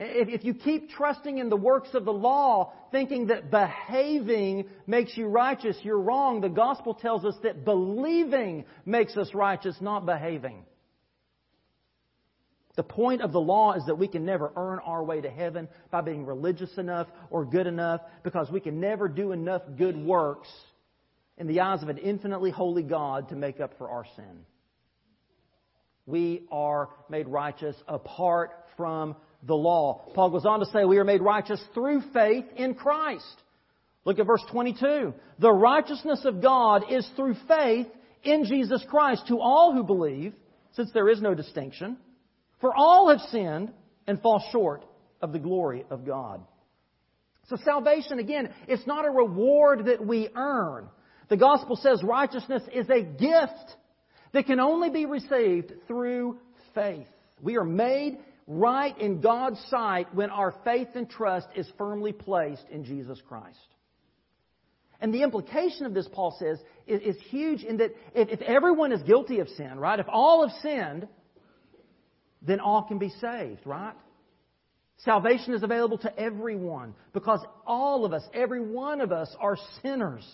If 0.00 0.44
you 0.44 0.54
keep 0.54 0.90
trusting 0.90 1.38
in 1.38 1.48
the 1.48 1.56
works 1.56 1.88
of 1.92 2.04
the 2.04 2.12
law, 2.12 2.72
thinking 2.92 3.26
that 3.26 3.50
behaving 3.50 4.66
makes 4.86 5.16
you 5.16 5.26
righteous, 5.26 5.76
you're 5.82 5.98
wrong. 5.98 6.40
The 6.40 6.48
gospel 6.48 6.94
tells 6.94 7.24
us 7.24 7.34
that 7.42 7.64
believing 7.64 8.64
makes 8.86 9.16
us 9.16 9.34
righteous, 9.34 9.76
not 9.80 10.06
behaving. 10.06 10.64
The 12.76 12.84
point 12.84 13.22
of 13.22 13.32
the 13.32 13.40
law 13.40 13.72
is 13.72 13.86
that 13.86 13.98
we 13.98 14.06
can 14.06 14.24
never 14.24 14.52
earn 14.54 14.78
our 14.78 15.02
way 15.02 15.20
to 15.20 15.28
heaven 15.28 15.66
by 15.90 16.00
being 16.00 16.24
religious 16.24 16.70
enough 16.78 17.08
or 17.28 17.44
good 17.44 17.66
enough 17.66 18.00
because 18.22 18.48
we 18.52 18.60
can 18.60 18.78
never 18.78 19.08
do 19.08 19.32
enough 19.32 19.62
good 19.76 19.96
works 19.96 20.48
in 21.38 21.48
the 21.48 21.58
eyes 21.58 21.82
of 21.82 21.88
an 21.88 21.98
infinitely 21.98 22.52
holy 22.52 22.84
God 22.84 23.30
to 23.30 23.34
make 23.34 23.58
up 23.58 23.76
for 23.78 23.90
our 23.90 24.04
sin. 24.14 24.44
We 26.06 26.46
are 26.52 26.90
made 27.10 27.26
righteous 27.26 27.74
apart 27.88 28.52
from 28.76 29.16
the 29.42 29.54
law. 29.54 30.10
Paul 30.14 30.30
goes 30.30 30.46
on 30.46 30.60
to 30.60 30.66
say 30.66 30.84
we 30.84 30.98
are 30.98 31.04
made 31.04 31.22
righteous 31.22 31.62
through 31.74 32.02
faith 32.12 32.44
in 32.56 32.74
Christ. 32.74 33.42
Look 34.04 34.18
at 34.18 34.26
verse 34.26 34.42
22. 34.50 35.14
The 35.38 35.52
righteousness 35.52 36.24
of 36.24 36.42
God 36.42 36.84
is 36.90 37.08
through 37.14 37.36
faith 37.46 37.86
in 38.22 38.44
Jesus 38.44 38.84
Christ 38.88 39.26
to 39.28 39.40
all 39.40 39.72
who 39.72 39.84
believe, 39.84 40.34
since 40.72 40.90
there 40.92 41.08
is 41.08 41.20
no 41.20 41.34
distinction. 41.34 41.98
For 42.60 42.74
all 42.74 43.10
have 43.10 43.20
sinned 43.30 43.72
and 44.06 44.20
fall 44.20 44.42
short 44.50 44.84
of 45.20 45.32
the 45.32 45.38
glory 45.38 45.84
of 45.90 46.06
God. 46.06 46.40
So 47.48 47.56
salvation, 47.64 48.18
again, 48.18 48.52
it's 48.66 48.86
not 48.86 49.06
a 49.06 49.10
reward 49.10 49.86
that 49.86 50.04
we 50.04 50.28
earn. 50.34 50.88
The 51.28 51.36
gospel 51.36 51.76
says 51.76 52.02
righteousness 52.02 52.62
is 52.72 52.88
a 52.90 53.02
gift 53.02 53.76
that 54.32 54.46
can 54.46 54.60
only 54.60 54.90
be 54.90 55.06
received 55.06 55.72
through 55.86 56.38
faith. 56.74 57.06
We 57.40 57.56
are 57.56 57.64
made 57.64 58.18
right 58.48 58.98
in 58.98 59.20
God's 59.20 59.60
sight 59.68 60.12
when 60.14 60.30
our 60.30 60.54
faith 60.64 60.88
and 60.94 61.08
trust 61.08 61.46
is 61.54 61.70
firmly 61.76 62.12
placed 62.12 62.64
in 62.70 62.84
Jesus 62.84 63.20
Christ. 63.28 63.58
And 65.00 65.14
the 65.14 65.22
implication 65.22 65.86
of 65.86 65.94
this, 65.94 66.08
Paul 66.12 66.36
says, 66.40 66.58
is, 66.86 67.16
is 67.16 67.22
huge 67.28 67.62
in 67.62 67.76
that 67.76 67.94
if, 68.14 68.28
if 68.30 68.40
everyone 68.40 68.90
is 68.90 69.02
guilty 69.02 69.38
of 69.40 69.48
sin, 69.50 69.78
right? 69.78 70.00
If 70.00 70.06
all 70.08 70.48
have 70.48 70.56
sinned, 70.60 71.06
then 72.42 72.58
all 72.58 72.82
can 72.82 72.98
be 72.98 73.10
saved, 73.20 73.60
right? 73.64 73.94
Salvation 75.04 75.54
is 75.54 75.62
available 75.62 75.98
to 75.98 76.18
everyone 76.18 76.94
because 77.12 77.44
all 77.66 78.04
of 78.04 78.12
us, 78.12 78.22
every 78.34 78.60
one 78.60 79.00
of 79.00 79.12
us, 79.12 79.32
are 79.38 79.56
sinners. 79.82 80.26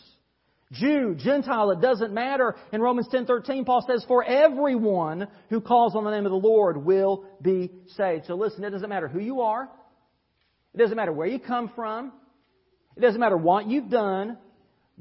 Jew, 0.72 1.14
Gentile, 1.14 1.70
it 1.70 1.80
doesn't 1.80 2.12
matter. 2.12 2.56
In 2.72 2.80
Romans 2.80 3.08
10:13, 3.08 3.64
Paul 3.64 3.82
says, 3.82 4.04
"For 4.04 4.24
everyone 4.24 5.28
who 5.48 5.60
calls 5.60 5.94
on 5.94 6.04
the 6.04 6.10
name 6.10 6.26
of 6.26 6.32
the 6.32 6.48
Lord 6.48 6.76
will 6.84 7.24
be 7.40 7.70
saved." 7.88 8.26
So 8.26 8.34
listen, 8.34 8.64
it 8.64 8.70
doesn't 8.70 8.88
matter 8.88 9.08
who 9.08 9.20
you 9.20 9.42
are. 9.42 9.70
It 10.74 10.78
doesn't 10.78 10.96
matter 10.96 11.12
where 11.12 11.28
you 11.28 11.38
come 11.38 11.68
from. 11.68 12.12
It 12.96 13.00
doesn't 13.00 13.20
matter 13.20 13.36
what 13.36 13.66
you've 13.66 13.90
done. 13.90 14.38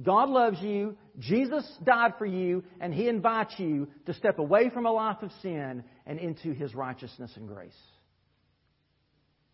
God 0.02 0.30
loves 0.30 0.62
you. 0.62 0.98
Jesus 1.20 1.66
died 1.84 2.16
for 2.18 2.26
you, 2.26 2.64
and 2.80 2.94
He 2.94 3.08
invites 3.08 3.60
you 3.60 3.88
to 4.06 4.14
step 4.14 4.40
away 4.40 4.70
from 4.70 4.86
a 4.86 4.92
life 4.92 5.22
of 5.22 5.32
sin 5.42 5.84
and 6.06 6.20
into 6.20 6.52
His 6.54 6.74
righteousness 6.76 7.36
and 7.38 7.48
grace. 7.48 7.80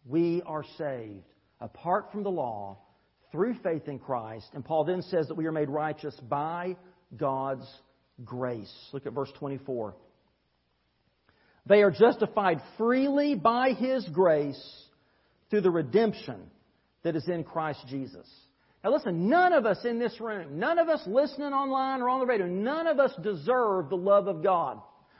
We 0.06 0.42
are 0.46 0.63
saved 0.78 1.28
apart 1.60 2.12
from 2.12 2.24
the 2.24 2.32
law 2.32 2.78
through 3.31 3.55
faith 3.63 3.88
in 3.88 4.00
Christ. 4.00 4.48
And 4.53 4.63
Paul 4.65 4.86
then 4.86 5.01
says 5.03 5.27
that 5.27 5.36
we 5.36 5.45
are 5.45 5.51
made 5.51 5.69
righteous 5.69 6.15
by 6.27 6.75
God's 7.15 7.67
grace. 8.24 8.74
Look 8.93 9.05
at 9.05 9.13
verse 9.13 9.31
24. 9.38 9.95
They 11.65 11.83
are 11.83 11.91
justified 11.91 12.62
freely 12.77 13.36
by 13.36 13.74
His 13.74 14.07
grace 14.09 14.62
through 15.50 15.62
the 15.62 15.71
redemption 15.71 16.50
that 17.03 17.15
is 17.15 17.27
in 17.27 17.43
Christ 17.43 17.86
Jesus. 17.88 18.27
Now 18.83 18.93
listen, 18.93 19.29
none 19.29 19.53
of 19.53 19.65
us 19.65 19.83
in 19.83 20.00
this 20.00 20.19
room, 20.19 20.57
none 20.57 20.79
of 20.79 20.88
us 20.88 21.01
listening 21.05 21.53
online 21.53 22.01
or 22.01 22.09
on 22.09 22.19
the 22.19 22.25
radio, 22.25 22.48
none 22.48 22.88
of 22.88 23.00
us 23.00 23.12
deserve 23.21 23.89
the 23.89 23.98
love 23.98 24.27
of 24.27 24.41
God. 24.41 24.79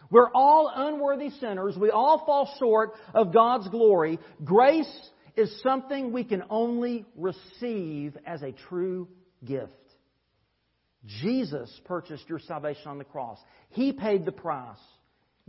We're 0.09 0.31
all 0.33 0.71
unworthy 0.73 1.29
sinners. 1.39 1.77
We 1.77 1.91
all 1.91 2.23
fall 2.25 2.51
short 2.57 2.93
of 3.13 3.33
God's 3.33 3.67
glory. 3.67 4.17
Grace 4.43 4.89
is 5.36 5.62
something 5.62 6.12
we 6.12 6.24
can 6.24 6.43
only 6.50 7.05
receive 7.15 8.17
as 8.25 8.41
a 8.41 8.51
true 8.51 9.07
gift. 9.45 9.74
Jesus 11.05 11.69
purchased 11.86 12.27
your 12.27 12.39
salvation 12.39 12.88
on 12.88 12.98
the 12.98 13.03
cross. 13.03 13.39
He 13.69 13.93
paid 13.93 14.25
the 14.25 14.32
price 14.32 14.77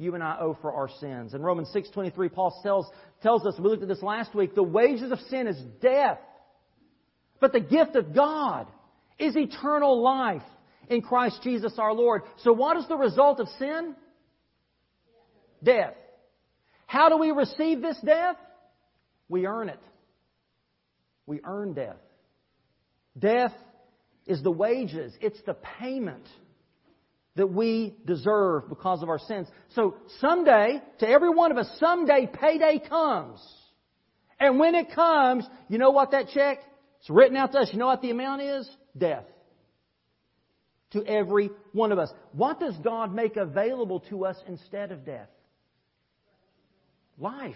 you 0.01 0.15
and 0.15 0.25
I 0.25 0.39
owe 0.41 0.57
for 0.63 0.73
our 0.73 0.89
sins. 0.99 1.35
In 1.35 1.43
Romans 1.43 1.71
6.23, 1.75 2.33
Paul 2.33 2.59
tells, 2.63 2.87
tells 3.23 3.45
us, 3.47 3.55
we 3.59 3.69
looked 3.69 3.83
at 3.83 3.89
this 3.89 4.03
last 4.03 4.35
week, 4.35 4.55
the 4.55 4.63
wages 4.63 5.13
of 5.13 5.19
sin 5.29 5.47
is 5.47 5.61
death. 5.83 6.19
But 7.39 7.53
the 7.53 7.61
gift 7.61 7.97
of 7.97 8.15
God 8.15 8.67
is 9.19 9.37
eternal 9.37 10.01
life 10.01 10.43
in 10.89 11.03
Christ 11.03 11.41
Jesus 11.43 11.75
our 11.79 11.93
Lord. 11.93 12.23
So 12.39 12.53
what 12.55 12.79
is 12.79 12.89
the 12.89 12.97
result 12.97 13.41
of 13.41 13.49
sin? 13.59 13.95
Death. 15.63 15.95
How 16.87 17.11
do 17.11 17.19
we 17.19 17.31
receive 17.31 17.83
this 17.83 17.99
death? 18.03 18.37
We 19.31 19.47
earn 19.47 19.71
it. 19.71 19.81
We 21.25 21.41
earn 21.45 21.73
death. 21.73 21.97
Death 23.19 23.55
is 24.27 24.43
the 24.43 24.51
wages, 24.51 25.15
it's 25.21 25.41
the 25.47 25.55
payment 25.79 26.29
that 27.37 27.47
we 27.47 27.97
deserve 28.05 28.69
because 28.69 29.03
of 29.03 29.09
our 29.09 29.19
sins. 29.21 29.47
So 29.75 29.95
someday, 30.21 30.83
to 30.99 31.09
every 31.09 31.31
one 31.31 31.53
of 31.53 31.59
us, 31.59 31.71
someday 31.79 32.29
payday 32.33 32.81
comes. 32.87 33.41
And 34.39 34.59
when 34.59 34.75
it 34.75 34.93
comes, 34.95 35.47
you 35.69 35.79
know 35.79 35.91
what 35.91 36.11
that 36.11 36.29
check? 36.35 36.59
It's 36.99 37.09
written 37.09 37.37
out 37.37 37.53
to 37.53 37.59
us. 37.61 37.71
You 37.73 37.79
know 37.79 37.87
what 37.87 38.03
the 38.03 38.11
amount 38.11 38.43
is? 38.43 38.69
Death. 38.99 39.25
To 40.93 41.05
every 41.05 41.51
one 41.73 41.93
of 41.93 41.99
us. 41.99 42.11
What 42.33 42.59
does 42.59 42.77
God 42.83 43.15
make 43.15 43.37
available 43.37 44.01
to 44.11 44.27
us 44.27 44.37
instead 44.49 44.91
of 44.91 45.07
death? 45.07 45.29
Life. 47.17 47.55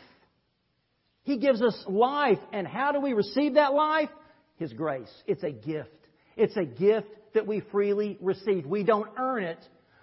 He 1.25 1.39
gives 1.39 1.61
us 1.61 1.77
life. 1.89 2.39
And 2.53 2.67
how 2.67 2.93
do 2.93 3.01
we 3.01 3.13
receive 3.13 3.55
that 3.55 3.75
life? 3.75 4.11
His 4.57 4.73
grace. 4.73 5.11
It's 5.27 5.43
a 5.43 5.51
gift. 5.51 5.91
It's 6.37 6.57
a 6.57 6.65
gift 6.65 7.09
that 7.35 7.47
we 7.47 7.61
freely 7.73 8.17
receive. 8.21 8.65
We 8.67 8.85
don't 8.85 9.11
earn 9.19 9.43
it. 9.43 9.59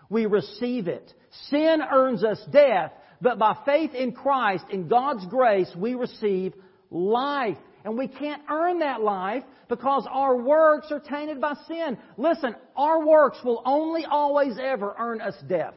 We 0.09 0.25
receive 0.25 0.87
it. 0.87 1.13
Sin 1.49 1.81
earns 1.89 2.23
us 2.23 2.41
death, 2.51 2.91
but 3.21 3.39
by 3.39 3.55
faith 3.65 3.93
in 3.93 4.11
Christ, 4.11 4.65
in 4.69 4.89
God's 4.89 5.25
grace, 5.27 5.71
we 5.75 5.93
receive 5.93 6.53
life. 6.89 7.57
And 7.85 7.97
we 7.97 8.07
can't 8.07 8.41
earn 8.49 8.79
that 8.79 9.01
life 9.01 9.43
because 9.69 10.05
our 10.11 10.35
works 10.35 10.87
are 10.91 10.99
tainted 10.99 11.39
by 11.39 11.53
sin. 11.67 11.97
Listen, 12.17 12.55
our 12.75 13.05
works 13.05 13.37
will 13.43 13.61
only 13.65 14.05
always 14.05 14.57
ever 14.61 14.93
earn 14.99 15.21
us 15.21 15.35
death 15.47 15.73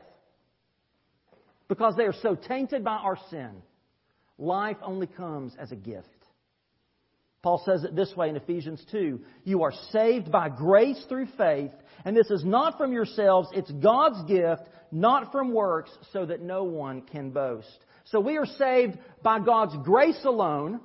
because 1.68 1.94
they 1.96 2.04
are 2.04 2.14
so 2.22 2.34
tainted 2.34 2.84
by 2.84 2.96
our 2.96 3.18
sin. 3.30 3.50
Life 4.38 4.76
only 4.82 5.06
comes 5.06 5.54
as 5.58 5.72
a 5.72 5.76
gift. 5.76 6.08
Paul 7.42 7.62
says 7.64 7.84
it 7.84 7.94
this 7.94 8.14
way 8.16 8.30
in 8.30 8.36
Ephesians 8.36 8.82
2 8.90 9.20
You 9.44 9.62
are 9.62 9.72
saved 9.90 10.32
by 10.32 10.48
grace 10.48 11.04
through 11.08 11.26
faith, 11.36 11.72
and 12.04 12.16
this 12.16 12.30
is 12.30 12.44
not 12.44 12.78
from 12.78 12.92
yourselves, 12.92 13.48
it's 13.52 13.70
God's 13.70 14.24
gift, 14.24 14.62
not 14.90 15.30
from 15.30 15.52
works, 15.52 15.90
so 16.12 16.24
that 16.24 16.40
no 16.40 16.64
one 16.64 17.02
can 17.02 17.30
boast. 17.30 17.78
So 18.06 18.20
we 18.20 18.38
are 18.38 18.46
saved 18.46 18.98
by 19.22 19.40
God's 19.40 19.76
grace 19.84 20.24
alone, 20.24 20.80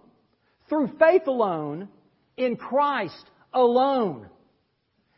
through 0.67 0.91
faith 0.99 1.27
alone, 1.27 1.88
in 2.38 2.55
Christ 2.55 3.25
alone. 3.53 4.27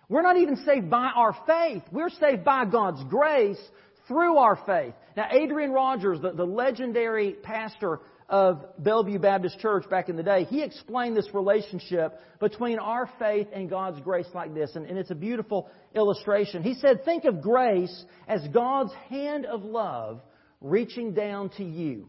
We're 0.10 0.24
not 0.24 0.38
even 0.38 0.58
saved 0.58 0.90
by 0.90 1.10
our 1.16 1.36
faith. 1.48 1.84
We're 1.92 2.10
saved 2.10 2.44
by 2.44 2.66
God's 2.66 3.04
grace 3.06 3.60
through 4.08 4.38
our 4.38 4.58
faith. 4.66 4.94
Now, 5.16 5.28
Adrian 5.32 5.72
Rogers, 5.72 6.20
the, 6.22 6.32
the 6.32 6.46
legendary 6.46 7.34
pastor 7.34 8.00
of 8.32 8.64
Bellevue 8.80 9.20
Baptist 9.20 9.60
Church 9.60 9.88
back 9.90 10.08
in 10.08 10.16
the 10.16 10.24
day, 10.24 10.46
he 10.46 10.64
explained 10.64 11.18
this 11.18 11.28
relationship 11.34 12.18
between 12.40 12.80
our 12.80 13.10
faith 13.20 13.48
and 13.54 13.70
God's 13.70 14.00
grace 14.00 14.26
like 14.34 14.54
this, 14.54 14.72
and, 14.76 14.86
and 14.86 14.98
it's 14.98 15.12
a 15.12 15.16
beautiful 15.16 15.70
illustration. 15.94 16.64
He 16.64 16.76
said, 16.76 17.04
Think 17.04 17.26
of 17.26 17.42
grace 17.42 18.06
as 18.30 18.42
God's 18.48 18.94
hand 19.10 19.46
of 19.46 19.64
love 19.64 20.22
reaching 20.62 21.14
down 21.14 21.50
to 21.58 21.64
you, 21.66 22.08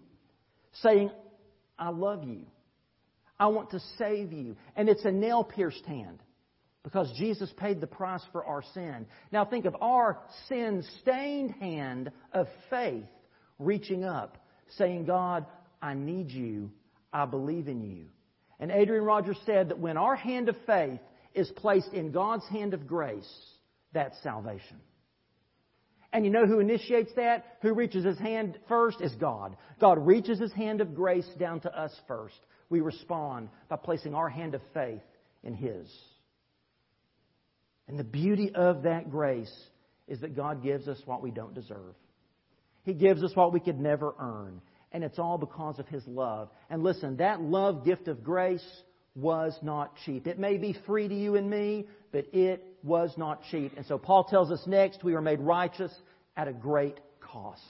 saying, 0.74 1.11
I 1.76 1.90
love 1.90 2.22
you. 2.22 2.46
I 3.40 3.48
want 3.48 3.70
to 3.70 3.80
save 3.98 4.32
you. 4.32 4.56
And 4.76 4.88
it's 4.88 5.04
a 5.04 5.11
nail 5.11 5.42
pierced 5.42 5.85
hand 5.87 6.22
because 6.85 7.12
Jesus 7.18 7.52
paid 7.56 7.80
the 7.80 7.88
price 7.88 8.22
for 8.30 8.44
our 8.44 8.62
sin. 8.74 9.06
Now 9.32 9.44
think 9.44 9.64
of 9.64 9.74
our 9.80 10.20
sin 10.48 10.85
stained 11.00 11.50
hand 11.58 12.12
of 12.32 12.46
faith 12.70 13.06
reaching 13.58 14.04
up, 14.04 14.38
saying, 14.76 15.06
God, 15.06 15.46
I 15.82 15.94
need 15.94 16.30
you. 16.30 16.70
I 17.12 17.26
believe 17.26 17.68
in 17.68 17.82
you. 17.82 18.06
And 18.60 18.70
Adrian 18.70 19.04
Rogers 19.04 19.36
said 19.44 19.68
that 19.68 19.78
when 19.80 19.96
our 19.96 20.14
hand 20.14 20.48
of 20.48 20.56
faith 20.66 21.00
is 21.34 21.50
placed 21.56 21.92
in 21.92 22.12
God's 22.12 22.46
hand 22.46 22.72
of 22.72 22.86
grace, 22.86 23.28
that's 23.92 24.16
salvation. 24.22 24.78
And 26.12 26.24
you 26.24 26.30
know 26.30 26.46
who 26.46 26.60
initiates 26.60 27.12
that? 27.16 27.56
Who 27.62 27.74
reaches 27.74 28.04
his 28.04 28.18
hand 28.18 28.58
first 28.68 29.00
is 29.00 29.14
God. 29.14 29.56
God 29.80 30.06
reaches 30.06 30.38
his 30.38 30.52
hand 30.52 30.80
of 30.80 30.94
grace 30.94 31.28
down 31.38 31.60
to 31.60 31.76
us 31.76 31.92
first. 32.06 32.38
We 32.68 32.80
respond 32.80 33.48
by 33.68 33.76
placing 33.76 34.14
our 34.14 34.28
hand 34.28 34.54
of 34.54 34.60
faith 34.72 35.02
in 35.42 35.54
his. 35.54 35.90
And 37.88 37.98
the 37.98 38.04
beauty 38.04 38.54
of 38.54 38.84
that 38.84 39.10
grace 39.10 39.52
is 40.06 40.20
that 40.20 40.36
God 40.36 40.62
gives 40.62 40.86
us 40.86 41.00
what 41.04 41.22
we 41.22 41.30
don't 41.30 41.54
deserve. 41.54 41.94
He 42.84 42.94
gives 42.94 43.22
us 43.22 43.34
what 43.34 43.52
we 43.52 43.60
could 43.60 43.80
never 43.80 44.14
earn 44.18 44.60
and 44.92 45.02
it's 45.02 45.18
all 45.18 45.38
because 45.38 45.78
of 45.78 45.88
His 45.88 46.07
love. 46.07 46.50
And 46.70 46.83
listen, 46.83 47.16
that 47.16 47.40
love 47.40 47.85
gift 47.85 48.09
of 48.09 48.22
grace 48.22 48.64
was 49.14 49.57
not 49.62 49.94
cheap. 50.05 50.26
It 50.26 50.38
may 50.38 50.57
be 50.57 50.76
free 50.87 51.09
to 51.09 51.14
you 51.14 51.37
and 51.37 51.48
me, 51.50 51.87
but 52.12 52.26
it 52.33 52.64
was 52.83 53.12
not 53.16 53.42
cheap. 53.50 53.72
And 53.76 53.87
so 53.87 53.98
Paul 53.98 54.24
tells 54.24 54.50
us 54.50 54.62
next 54.66 55.05
we 55.05 55.14
are 55.14 55.20
made 55.20 55.40
righteous 55.40 55.92
at 56.37 56.48
a 56.48 56.52
great 56.52 56.98
cost. 57.20 57.61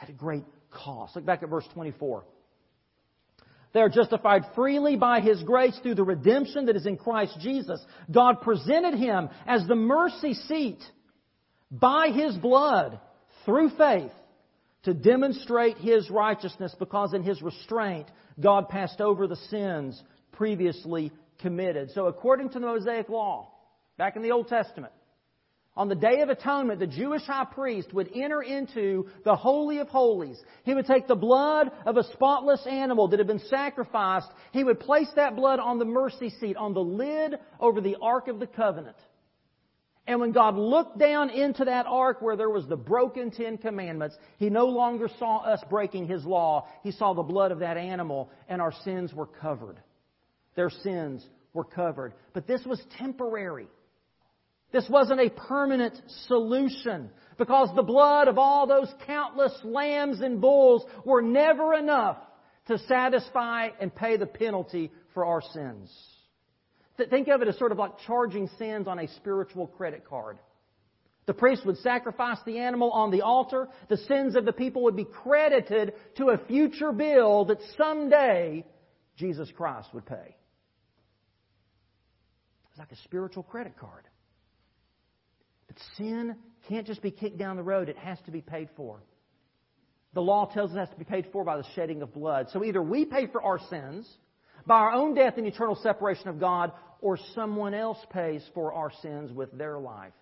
At 0.00 0.08
a 0.08 0.12
great 0.12 0.44
cost. 0.70 1.16
Look 1.16 1.26
back 1.26 1.42
at 1.42 1.48
verse 1.48 1.66
24. 1.74 2.24
They 3.72 3.80
are 3.80 3.88
justified 3.88 4.42
freely 4.54 4.96
by 4.96 5.20
His 5.20 5.42
grace 5.42 5.78
through 5.82 5.96
the 5.96 6.04
redemption 6.04 6.66
that 6.66 6.76
is 6.76 6.86
in 6.86 6.96
Christ 6.96 7.36
Jesus. 7.40 7.84
God 8.10 8.40
presented 8.40 8.94
Him 8.94 9.28
as 9.46 9.66
the 9.66 9.74
mercy 9.74 10.34
seat 10.34 10.78
by 11.70 12.08
His 12.08 12.36
blood 12.36 13.00
through 13.44 13.70
faith 13.70 14.12
to 14.84 14.94
demonstrate 14.94 15.78
His 15.78 16.10
righteousness 16.10 16.74
because 16.78 17.14
in 17.14 17.22
His 17.22 17.42
restraint 17.42 18.08
God 18.40 18.68
passed 18.68 19.00
over 19.00 19.26
the 19.26 19.36
sins 19.36 20.02
previously 20.32 21.12
committed. 21.40 21.90
So 21.92 22.06
according 22.06 22.50
to 22.50 22.58
the 22.58 22.66
Mosaic 22.66 23.08
Law, 23.08 23.50
back 23.96 24.16
in 24.16 24.22
the 24.22 24.32
Old 24.32 24.48
Testament, 24.48 24.92
on 25.76 25.88
the 25.88 25.96
Day 25.96 26.20
of 26.20 26.28
Atonement, 26.28 26.78
the 26.78 26.86
Jewish 26.86 27.22
high 27.22 27.46
priest 27.46 27.92
would 27.92 28.08
enter 28.14 28.42
into 28.42 29.08
the 29.24 29.34
Holy 29.34 29.78
of 29.78 29.88
Holies. 29.88 30.40
He 30.62 30.72
would 30.72 30.86
take 30.86 31.08
the 31.08 31.16
blood 31.16 31.72
of 31.84 31.96
a 31.96 32.04
spotless 32.12 32.64
animal 32.64 33.08
that 33.08 33.18
had 33.18 33.26
been 33.26 33.42
sacrificed. 33.50 34.28
He 34.52 34.62
would 34.62 34.78
place 34.78 35.08
that 35.16 35.34
blood 35.34 35.58
on 35.58 35.80
the 35.80 35.84
mercy 35.84 36.30
seat, 36.30 36.56
on 36.56 36.74
the 36.74 36.80
lid 36.80 37.34
over 37.58 37.80
the 37.80 37.96
Ark 38.00 38.28
of 38.28 38.38
the 38.38 38.46
Covenant. 38.46 38.96
And 40.06 40.20
when 40.20 40.32
God 40.32 40.56
looked 40.56 40.98
down 40.98 41.30
into 41.30 41.64
that 41.64 41.86
ark 41.86 42.20
where 42.20 42.36
there 42.36 42.50
was 42.50 42.66
the 42.66 42.76
broken 42.76 43.30
Ten 43.30 43.56
Commandments, 43.56 44.16
He 44.36 44.50
no 44.50 44.66
longer 44.66 45.08
saw 45.18 45.38
us 45.38 45.60
breaking 45.70 46.08
His 46.08 46.24
law. 46.24 46.68
He 46.82 46.90
saw 46.90 47.14
the 47.14 47.22
blood 47.22 47.52
of 47.52 47.60
that 47.60 47.78
animal 47.78 48.30
and 48.48 48.60
our 48.60 48.72
sins 48.84 49.14
were 49.14 49.26
covered. 49.26 49.80
Their 50.56 50.70
sins 50.70 51.26
were 51.54 51.64
covered. 51.64 52.12
But 52.34 52.46
this 52.46 52.64
was 52.66 52.82
temporary. 52.98 53.66
This 54.72 54.86
wasn't 54.90 55.20
a 55.20 55.30
permanent 55.30 55.94
solution 56.26 57.08
because 57.38 57.70
the 57.74 57.82
blood 57.82 58.28
of 58.28 58.38
all 58.38 58.66
those 58.66 58.92
countless 59.06 59.56
lambs 59.62 60.20
and 60.20 60.40
bulls 60.40 60.84
were 61.04 61.22
never 61.22 61.74
enough 61.74 62.18
to 62.66 62.78
satisfy 62.78 63.68
and 63.80 63.94
pay 63.94 64.16
the 64.16 64.26
penalty 64.26 64.90
for 65.14 65.24
our 65.24 65.42
sins. 65.52 65.90
Think 66.96 67.28
of 67.28 67.42
it 67.42 67.48
as 67.48 67.58
sort 67.58 67.72
of 67.72 67.78
like 67.78 67.98
charging 68.06 68.48
sins 68.58 68.86
on 68.86 68.98
a 68.98 69.08
spiritual 69.08 69.66
credit 69.66 70.04
card. 70.08 70.38
The 71.26 71.34
priest 71.34 71.64
would 71.64 71.78
sacrifice 71.78 72.38
the 72.44 72.58
animal 72.58 72.90
on 72.90 73.10
the 73.10 73.22
altar. 73.22 73.68
The 73.88 73.96
sins 73.96 74.36
of 74.36 74.44
the 74.44 74.52
people 74.52 74.84
would 74.84 74.96
be 74.96 75.04
credited 75.04 75.94
to 76.16 76.28
a 76.28 76.38
future 76.46 76.92
bill 76.92 77.46
that 77.46 77.58
someday 77.76 78.64
Jesus 79.16 79.50
Christ 79.56 79.88
would 79.94 80.04
pay. 80.04 80.36
It's 82.70 82.78
like 82.78 82.92
a 82.92 83.02
spiritual 83.04 83.42
credit 83.42 83.78
card. 83.78 84.04
But 85.66 85.76
sin 85.96 86.36
can't 86.68 86.86
just 86.86 87.02
be 87.02 87.10
kicked 87.10 87.38
down 87.38 87.56
the 87.56 87.62
road, 87.62 87.88
it 87.88 87.96
has 87.96 88.18
to 88.26 88.30
be 88.30 88.40
paid 88.40 88.68
for. 88.76 89.00
The 90.12 90.22
law 90.22 90.46
tells 90.46 90.70
us 90.70 90.76
it 90.76 90.80
has 90.80 90.88
to 90.90 90.96
be 90.96 91.04
paid 91.04 91.26
for 91.32 91.44
by 91.44 91.56
the 91.56 91.64
shedding 91.74 92.02
of 92.02 92.12
blood. 92.12 92.48
So 92.52 92.64
either 92.64 92.82
we 92.82 93.04
pay 93.04 93.26
for 93.26 93.42
our 93.42 93.58
sins 93.70 94.08
by 94.66 94.76
our 94.76 94.92
own 94.92 95.14
death 95.14 95.34
and 95.36 95.46
eternal 95.46 95.76
separation 95.76 96.28
of 96.28 96.40
God, 96.40 96.72
or 97.00 97.18
someone 97.34 97.74
else 97.74 97.98
pays 98.10 98.42
for 98.54 98.72
our 98.72 98.90
sins 99.02 99.30
with 99.30 99.56
their 99.56 99.78
life. 99.78 100.12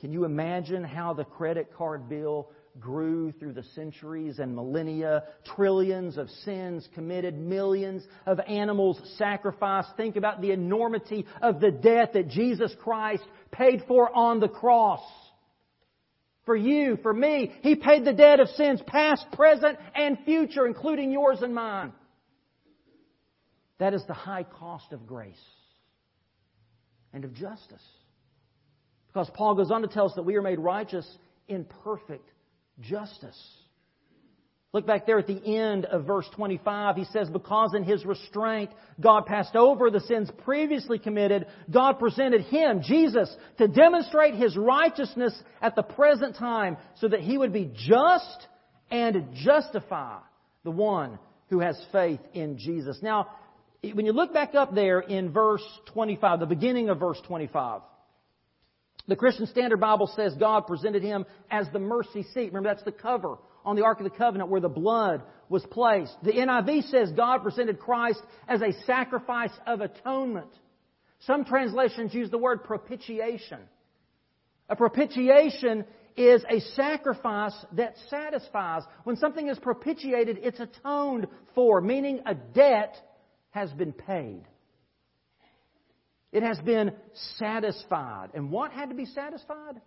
Can 0.00 0.12
you 0.12 0.24
imagine 0.24 0.84
how 0.84 1.14
the 1.14 1.24
credit 1.24 1.72
card 1.76 2.08
bill 2.08 2.50
grew 2.78 3.32
through 3.32 3.52
the 3.52 3.64
centuries 3.74 4.38
and 4.38 4.54
millennia, 4.54 5.24
trillions 5.56 6.16
of 6.16 6.28
sins 6.44 6.88
committed, 6.94 7.36
millions 7.36 8.04
of 8.26 8.38
animals 8.40 9.00
sacrificed. 9.16 9.88
Think 9.96 10.16
about 10.16 10.40
the 10.40 10.52
enormity 10.52 11.26
of 11.42 11.60
the 11.60 11.70
debt 11.70 12.12
that 12.12 12.28
Jesus 12.28 12.74
Christ 12.82 13.24
paid 13.50 13.84
for 13.88 14.14
on 14.14 14.40
the 14.40 14.48
cross. 14.48 15.02
For 16.44 16.56
you, 16.56 16.98
for 17.02 17.12
me, 17.12 17.52
He 17.62 17.74
paid 17.74 18.04
the 18.04 18.12
debt 18.12 18.40
of 18.40 18.48
sins 18.50 18.80
past, 18.86 19.26
present, 19.32 19.78
and 19.94 20.18
future, 20.24 20.66
including 20.66 21.10
yours 21.10 21.42
and 21.42 21.54
mine. 21.54 21.92
That 23.78 23.94
is 23.94 24.04
the 24.06 24.14
high 24.14 24.44
cost 24.44 24.92
of 24.92 25.06
grace 25.06 25.36
and 27.12 27.24
of 27.24 27.32
justice. 27.34 27.84
Because 29.08 29.30
Paul 29.34 29.54
goes 29.54 29.70
on 29.70 29.82
to 29.82 29.88
tell 29.88 30.06
us 30.06 30.12
that 30.16 30.24
we 30.24 30.36
are 30.36 30.42
made 30.42 30.58
righteous 30.58 31.06
in 31.48 31.64
perfect 31.84 32.28
justice. 32.80 33.38
Look 34.74 34.86
back 34.86 35.06
there 35.06 35.18
at 35.18 35.26
the 35.26 35.56
end 35.56 35.86
of 35.86 36.04
verse 36.04 36.28
25. 36.36 36.96
He 36.96 37.04
says, 37.04 37.30
Because 37.30 37.72
in 37.74 37.84
his 37.84 38.04
restraint 38.04 38.70
God 39.00 39.24
passed 39.24 39.56
over 39.56 39.90
the 39.90 40.00
sins 40.00 40.30
previously 40.44 40.98
committed, 40.98 41.46
God 41.70 41.98
presented 41.98 42.42
him, 42.42 42.82
Jesus, 42.82 43.34
to 43.56 43.66
demonstrate 43.66 44.34
his 44.34 44.56
righteousness 44.58 45.34
at 45.62 45.74
the 45.74 45.82
present 45.82 46.36
time 46.36 46.76
so 46.96 47.08
that 47.08 47.20
he 47.20 47.38
would 47.38 47.52
be 47.52 47.72
just 47.74 48.46
and 48.90 49.28
justify 49.32 50.18
the 50.64 50.70
one 50.70 51.18
who 51.48 51.60
has 51.60 51.82
faith 51.90 52.20
in 52.34 52.58
Jesus. 52.58 52.98
Now, 53.00 53.28
when 53.82 54.06
you 54.06 54.12
look 54.12 54.32
back 54.32 54.54
up 54.54 54.74
there 54.74 55.00
in 55.00 55.32
verse 55.32 55.62
25, 55.92 56.40
the 56.40 56.46
beginning 56.46 56.88
of 56.88 56.98
verse 56.98 57.20
25, 57.26 57.82
the 59.06 59.16
Christian 59.16 59.46
Standard 59.46 59.80
Bible 59.80 60.10
says 60.14 60.34
God 60.34 60.66
presented 60.66 61.02
him 61.02 61.24
as 61.50 61.66
the 61.72 61.78
mercy 61.78 62.24
seat. 62.34 62.52
Remember, 62.52 62.68
that's 62.68 62.84
the 62.84 62.92
cover 62.92 63.38
on 63.64 63.76
the 63.76 63.84
Ark 63.84 64.00
of 64.00 64.04
the 64.04 64.10
Covenant 64.10 64.50
where 64.50 64.60
the 64.60 64.68
blood 64.68 65.22
was 65.48 65.64
placed. 65.70 66.12
The 66.22 66.32
NIV 66.32 66.90
says 66.90 67.10
God 67.12 67.42
presented 67.42 67.78
Christ 67.78 68.20
as 68.46 68.60
a 68.60 68.72
sacrifice 68.84 69.52
of 69.66 69.80
atonement. 69.80 70.50
Some 71.20 71.44
translations 71.44 72.12
use 72.12 72.30
the 72.30 72.38
word 72.38 72.64
propitiation. 72.64 73.60
A 74.68 74.76
propitiation 74.76 75.84
is 76.16 76.44
a 76.50 76.60
sacrifice 76.74 77.54
that 77.72 77.94
satisfies. 78.10 78.82
When 79.04 79.16
something 79.16 79.48
is 79.48 79.58
propitiated, 79.58 80.40
it's 80.42 80.60
atoned 80.60 81.28
for, 81.54 81.80
meaning 81.80 82.20
a 82.26 82.34
debt 82.34 82.94
has 83.50 83.70
been 83.72 83.92
paid. 83.92 84.42
It 86.32 86.42
has 86.42 86.58
been 86.58 86.92
satisfied. 87.38 88.30
And 88.34 88.50
what 88.50 88.72
had 88.72 88.90
to 88.90 88.94
be 88.94 89.06
satisfied? 89.06 89.80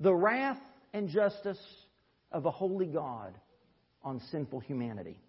The 0.00 0.12
wrath 0.12 0.58
and 0.92 1.08
justice 1.08 1.60
of 2.32 2.46
a 2.46 2.50
holy 2.50 2.86
God 2.86 3.34
on 4.02 4.20
sinful 4.30 4.60
humanity. 4.60 5.20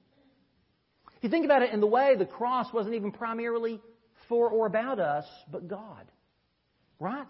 If 1.17 1.23
you 1.23 1.29
think 1.29 1.45
about 1.45 1.61
it 1.61 1.71
in 1.71 1.79
the 1.79 1.87
way, 1.87 2.15
the 2.17 2.25
cross 2.25 2.73
wasn't 2.73 2.95
even 2.95 3.11
primarily 3.11 3.79
for 4.27 4.49
or 4.49 4.65
about 4.65 4.99
us, 4.99 5.25
but 5.51 5.67
God. 5.67 6.05
Right? 6.99 7.27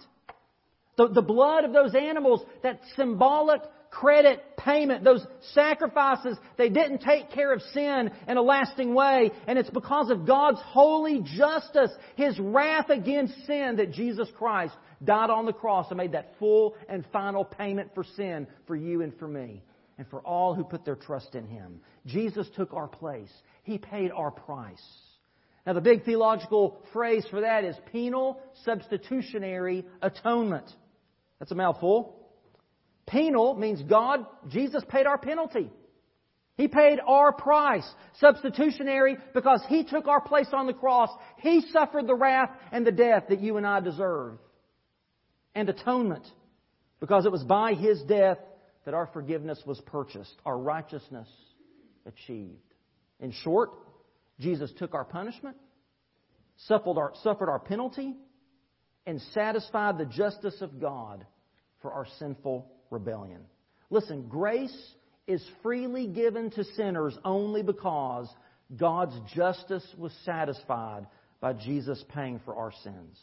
The, 0.97 1.09
the 1.09 1.21
blood 1.21 1.65
of 1.65 1.73
those 1.73 1.95
animals, 1.95 2.41
that 2.61 2.79
symbolic 2.95 3.61
credit 3.93 4.57
payment, 4.57 5.03
those 5.03 5.25
sacrifices, 5.53 6.37
they 6.57 6.69
didn't 6.69 6.99
take 6.99 7.31
care 7.31 7.53
of 7.53 7.61
sin 7.73 8.09
in 8.27 8.37
a 8.37 8.41
lasting 8.41 8.93
way. 8.95 9.31
And 9.47 9.59
it's 9.59 9.69
because 9.69 10.09
of 10.09 10.25
God's 10.25 10.59
holy 10.61 11.21
justice, 11.21 11.91
His 12.15 12.37
wrath 12.39 12.89
against 12.89 13.45
sin, 13.45 13.75
that 13.77 13.91
Jesus 13.91 14.27
Christ 14.37 14.73
died 15.03 15.29
on 15.29 15.45
the 15.45 15.53
cross 15.53 15.87
and 15.89 15.97
made 15.97 16.13
that 16.13 16.33
full 16.39 16.75
and 16.89 17.05
final 17.13 17.45
payment 17.45 17.91
for 17.93 18.03
sin 18.15 18.47
for 18.65 18.75
you 18.75 19.03
and 19.03 19.15
for 19.19 19.27
me 19.27 19.61
and 19.99 20.07
for 20.07 20.21
all 20.21 20.55
who 20.55 20.63
put 20.63 20.85
their 20.85 20.95
trust 20.95 21.35
in 21.35 21.45
Him. 21.45 21.79
Jesus 22.07 22.47
took 22.55 22.73
our 22.73 22.87
place. 22.87 23.31
He 23.61 23.77
paid 23.77 24.11
our 24.11 24.31
price. 24.31 24.83
Now, 25.67 25.73
the 25.73 25.81
big 25.81 26.03
theological 26.03 26.81
phrase 26.91 27.25
for 27.29 27.41
that 27.41 27.63
is 27.63 27.75
penal 27.91 28.41
substitutionary 28.65 29.85
atonement. 30.01 30.69
That's 31.39 31.51
a 31.51 31.55
mouthful. 31.55 32.22
Penal 33.07 33.55
means 33.55 33.81
God, 33.83 34.25
Jesus 34.49 34.83
paid 34.87 35.05
our 35.05 35.17
penalty. 35.17 35.69
He 36.55 36.67
paid 36.67 36.99
our 37.05 37.33
price. 37.33 37.87
Substitutionary 38.19 39.17
because 39.33 39.61
He 39.67 39.83
took 39.83 40.07
our 40.07 40.21
place 40.21 40.47
on 40.53 40.67
the 40.67 40.73
cross. 40.73 41.09
He 41.39 41.61
suffered 41.71 42.07
the 42.07 42.15
wrath 42.15 42.49
and 42.71 42.85
the 42.85 42.91
death 42.91 43.25
that 43.29 43.41
you 43.41 43.57
and 43.57 43.65
I 43.65 43.79
deserve. 43.79 44.37
And 45.55 45.69
atonement 45.69 46.25
because 46.99 47.25
it 47.25 47.31
was 47.31 47.43
by 47.43 47.73
His 47.73 48.01
death 48.03 48.37
that 48.85 48.93
our 48.93 49.07
forgiveness 49.07 49.61
was 49.65 49.81
purchased, 49.81 50.35
our 50.45 50.57
righteousness 50.57 51.27
achieved. 52.05 52.59
In 53.19 53.31
short, 53.31 53.71
Jesus 54.39 54.71
took 54.77 54.93
our 54.93 55.05
punishment, 55.05 55.55
suffered 56.67 56.97
our, 56.97 57.13
suffered 57.23 57.49
our 57.49 57.59
penalty, 57.59 58.15
and 59.05 59.21
satisfied 59.33 59.97
the 59.97 60.05
justice 60.05 60.61
of 60.61 60.79
God 60.79 61.25
for 61.81 61.91
our 61.93 62.05
sinful 62.19 62.72
rebellion. 62.91 63.41
Listen, 63.89 64.27
grace 64.27 64.75
is 65.27 65.45
freely 65.61 66.07
given 66.07 66.51
to 66.51 66.63
sinners 66.63 67.17
only 67.23 67.63
because 67.63 68.27
God's 68.75 69.15
justice 69.35 69.87
was 69.97 70.11
satisfied 70.25 71.07
by 71.39 71.53
Jesus 71.53 72.03
paying 72.13 72.39
for 72.45 72.55
our 72.55 72.71
sins. 72.83 73.17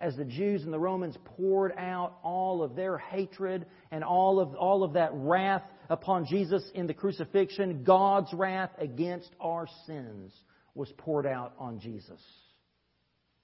As 0.00 0.16
the 0.16 0.24
Jews 0.24 0.64
and 0.64 0.72
the 0.72 0.78
Romans 0.78 1.16
poured 1.24 1.72
out 1.78 2.18
all 2.22 2.62
of 2.62 2.76
their 2.76 2.98
hatred 2.98 3.64
and 3.90 4.04
all 4.04 4.40
of, 4.40 4.54
all 4.54 4.82
of 4.82 4.94
that 4.94 5.10
wrath 5.14 5.62
upon 5.88 6.26
Jesus 6.26 6.62
in 6.74 6.86
the 6.86 6.94
crucifixion, 6.94 7.84
God's 7.84 8.32
wrath 8.32 8.70
against 8.78 9.30
our 9.40 9.66
sins 9.86 10.32
was 10.74 10.92
poured 10.98 11.26
out 11.26 11.54
on 11.58 11.78
Jesus. 11.80 12.20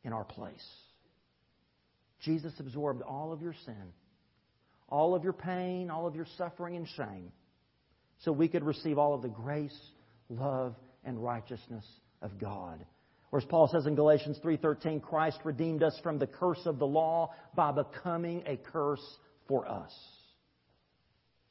in 0.05 0.13
our 0.13 0.25
place. 0.25 0.67
Jesus 2.21 2.53
absorbed 2.59 3.03
all 3.03 3.33
of 3.33 3.43
your 3.43 3.55
sin, 3.65 3.93
all 4.91 5.15
of 5.15 5.25
your 5.25 5.33
pain, 5.33 5.91
all 5.91 6.07
of 6.07 6.15
your 6.15 6.27
suffering 6.37 6.77
and 6.77 6.87
shame, 6.89 7.33
so 8.19 8.33
we 8.33 8.49
could 8.49 8.65
receive 8.65 8.99
all 8.99 9.15
of 9.15 9.23
the 9.23 9.29
grace, 9.29 9.79
love, 10.29 10.75
and 11.05 11.23
righteousness 11.23 11.87
of 12.21 12.39
God. 12.39 12.85
Or 13.33 13.39
as 13.39 13.45
Paul 13.45 13.69
says 13.69 13.87
in 13.87 13.95
Galatians 13.95 14.39
3:13, 14.41 15.01
Christ 15.01 15.39
redeemed 15.45 15.83
us 15.83 15.99
from 16.03 16.19
the 16.19 16.27
curse 16.27 16.67
of 16.67 16.79
the 16.79 16.87
law 16.87 17.33
by 17.55 17.71
becoming 17.71 18.43
a 18.47 18.57
curse 18.57 19.19
for 19.47 19.67
us. 19.67 19.93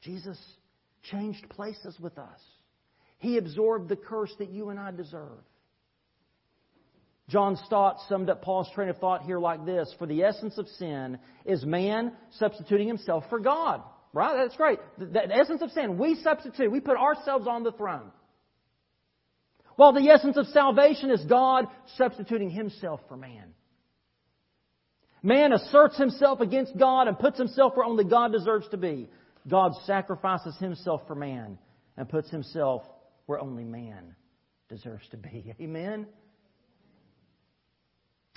Jesus 0.02 0.38
changed 1.02 1.48
places 1.48 1.98
with 1.98 2.18
us. 2.18 2.40
He 3.18 3.36
absorbed 3.38 3.88
the 3.88 3.96
curse 3.96 4.34
that 4.38 4.50
you 4.50 4.70
and 4.70 4.78
I 4.78 4.90
deserve. 4.90 5.44
John 7.30 7.56
Stott 7.64 7.98
summed 8.08 8.28
up 8.28 8.42
Paul's 8.42 8.68
train 8.74 8.88
of 8.88 8.98
thought 8.98 9.22
here 9.22 9.38
like 9.38 9.64
this 9.64 9.94
For 9.98 10.06
the 10.06 10.24
essence 10.24 10.58
of 10.58 10.66
sin 10.68 11.18
is 11.44 11.64
man 11.64 12.12
substituting 12.32 12.88
himself 12.88 13.24
for 13.30 13.38
God. 13.38 13.82
Right? 14.12 14.36
That's 14.36 14.56
great. 14.56 14.80
The, 14.98 15.32
essence 15.32 15.62
of 15.62 15.70
sin, 15.70 15.96
we 15.96 16.16
substitute, 16.16 16.72
we 16.72 16.80
put 16.80 16.96
ourselves 16.96 17.46
on 17.46 17.62
the 17.62 17.70
throne. 17.70 18.10
While 19.76 19.92
the 19.92 20.10
essence 20.10 20.36
of 20.36 20.46
salvation 20.48 21.10
is 21.10 21.24
God 21.24 21.66
substituting 21.96 22.50
himself 22.50 23.00
for 23.08 23.16
man. 23.16 23.54
Man 25.22 25.52
asserts 25.52 25.96
himself 25.96 26.40
against 26.40 26.76
God 26.76 27.06
and 27.06 27.16
puts 27.16 27.38
himself 27.38 27.76
where 27.76 27.86
only 27.86 28.04
God 28.04 28.32
deserves 28.32 28.68
to 28.70 28.76
be. 28.76 29.08
God 29.46 29.72
sacrifices 29.84 30.56
himself 30.58 31.02
for 31.06 31.14
man 31.14 31.58
and 31.96 32.08
puts 32.08 32.30
himself 32.30 32.82
where 33.26 33.38
only 33.38 33.64
man 33.64 34.16
deserves 34.68 35.06
to 35.10 35.16
be. 35.16 35.54
Amen? 35.60 36.06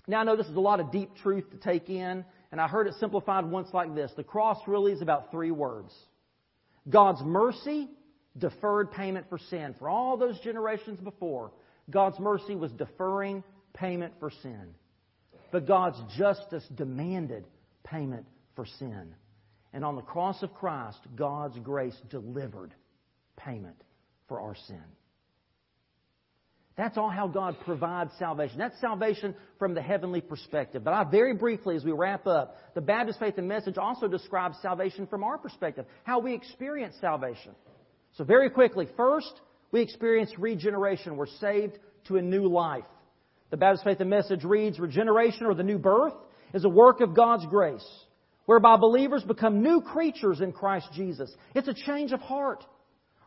Now, 0.08 0.20
I 0.20 0.24
know 0.24 0.36
this 0.36 0.48
is 0.48 0.56
a 0.56 0.62
lot 0.62 0.80
of 0.80 0.92
deep 0.92 1.16
truth 1.22 1.50
to 1.52 1.58
take 1.58 1.90
in, 1.90 2.26
and 2.52 2.60
I 2.60 2.68
heard 2.68 2.88
it 2.88 2.96
simplified 3.00 3.46
once 3.46 3.70
like 3.74 3.96
this 3.96 4.12
The 4.18 4.24
cross 4.24 4.58
really 4.68 4.92
is 4.92 5.02
about 5.02 5.32
three 5.32 5.52
words 5.52 5.94
God's 6.90 7.22
mercy, 7.22 7.90
deferred 8.38 8.92
payment 8.92 9.28
for 9.30 9.38
sin. 9.38 9.76
For 9.80 9.88
all 9.88 10.18
those 10.18 10.40
generations 10.42 11.00
before, 11.00 11.52
God's 11.90 12.20
mercy 12.20 12.56
was 12.56 12.72
deferring 12.72 13.44
payment 13.74 14.14
for 14.20 14.30
sin. 14.30 14.76
But 15.52 15.68
God's 15.68 16.02
justice 16.18 16.66
demanded 16.76 17.46
payment 17.84 18.26
for 18.56 18.66
sin. 18.66 19.16
And 19.72 19.84
on 19.84 19.96
the 19.96 20.02
cross 20.02 20.42
of 20.44 20.54
Christ, 20.54 21.00
God's 21.16 21.58
grace 21.60 21.96
delivered 22.10 22.74
payment 23.38 23.82
for 24.28 24.42
our 24.42 24.56
sin. 24.68 24.84
That's 26.76 26.98
all 26.98 27.10
how 27.10 27.28
God 27.28 27.56
provides 27.66 28.12
salvation. 28.18 28.58
That's 28.58 28.80
salvation 28.82 29.36
from 29.60 29.76
the 29.76 29.82
heavenly 29.82 30.22
perspective. 30.22 30.84
But 30.84 30.94
I 30.94 31.04
very 31.04 31.36
briefly, 31.36 31.76
as 31.76 31.84
we 31.84 31.92
wrap 31.92 32.26
up, 32.26 32.58
the 32.74 32.82
Baptist 32.82 33.20
Faith 33.20 33.38
and 33.38 33.48
Message 33.48 33.78
also 33.78 34.08
describes 34.08 34.58
salvation 34.62 35.06
from 35.06 35.24
our 35.24 35.38
perspective, 35.38 35.86
how 36.04 36.20
we 36.20 36.34
experience 36.34 36.96
salvation. 37.00 37.52
So 38.18 38.24
very 38.24 38.50
quickly, 38.50 38.88
first, 38.98 39.32
we 39.72 39.82
experience 39.82 40.32
regeneration. 40.40 41.16
We're 41.16 41.28
saved 41.28 41.78
to 42.08 42.18
a 42.18 42.22
new 42.22 42.48
life. 42.48 42.86
The 43.52 43.58
Baptist 43.58 43.84
Faith 43.84 44.00
and 44.00 44.10
Message 44.10 44.44
reads, 44.44 44.80
regeneration 44.80 45.46
or 45.46 45.54
the 45.54 45.62
new 45.62 45.78
birth 45.78 46.14
is 46.56 46.66
a 46.66 46.70
work 46.70 47.02
of 47.02 47.16
God's 47.16 47.46
grace, 47.46 47.88
whereby 48.46 48.78
believers 48.78 49.24
become 49.24 49.62
new 49.62 49.82
creatures 49.82 50.42
in 50.42 50.52
Christ 50.52 50.88
Jesus. 50.94 51.32
It's 51.54 51.68
a 51.68 51.74
change 51.74 52.14
of 52.14 52.20
heart, 52.20 52.64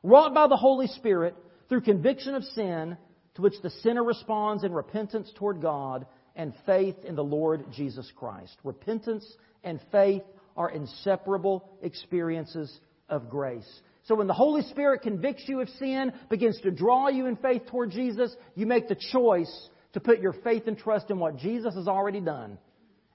wrought 0.03 0.35
by 0.35 0.49
the 0.49 0.57
Holy 0.57 0.89
Spirit 0.89 1.37
through 1.69 1.83
conviction 1.83 2.35
of 2.35 2.43
sin 2.43 2.97
to 3.37 3.43
which 3.43 3.61
the 3.63 3.71
sinner 3.71 4.03
responds 4.03 4.65
in 4.65 4.73
repentance 4.73 5.31
toward 5.37 5.61
God 5.61 6.07
and 6.35 6.53
faith 6.65 6.97
in 7.05 7.15
the 7.15 7.25
Lord 7.25 7.67
Jesus 7.73 8.11
Christ. 8.17 8.57
Repentance 8.65 9.27
and 9.63 9.81
faith 9.93 10.23
are 10.57 10.71
inseparable 10.71 11.69
experiences 11.83 12.81
of 13.09 13.29
grace. 13.29 13.69
So 14.05 14.15
when 14.15 14.27
the 14.27 14.35
Holy 14.35 14.63
Spirit 14.63 15.03
convicts 15.03 15.45
you 15.49 15.61
of 15.61 15.69
sin, 15.71 16.13
begins 16.31 16.61
to 16.63 16.71
draw 16.71 17.09
you 17.09 17.27
in 17.27 17.37
faith 17.37 17.63
toward 17.67 17.91
Jesus, 17.91 18.35
you 18.55 18.67
make 18.67 18.89
the 18.89 18.97
choice 19.13 19.69
to 19.93 20.01
put 20.01 20.21
your 20.21 20.33
faith 20.33 20.65
and 20.67 20.79
trust 20.79 21.11
in 21.11 21.19
what 21.19 21.37
Jesus 21.37 21.75
has 21.75 21.89
already 21.89 22.21
done, 22.21 22.59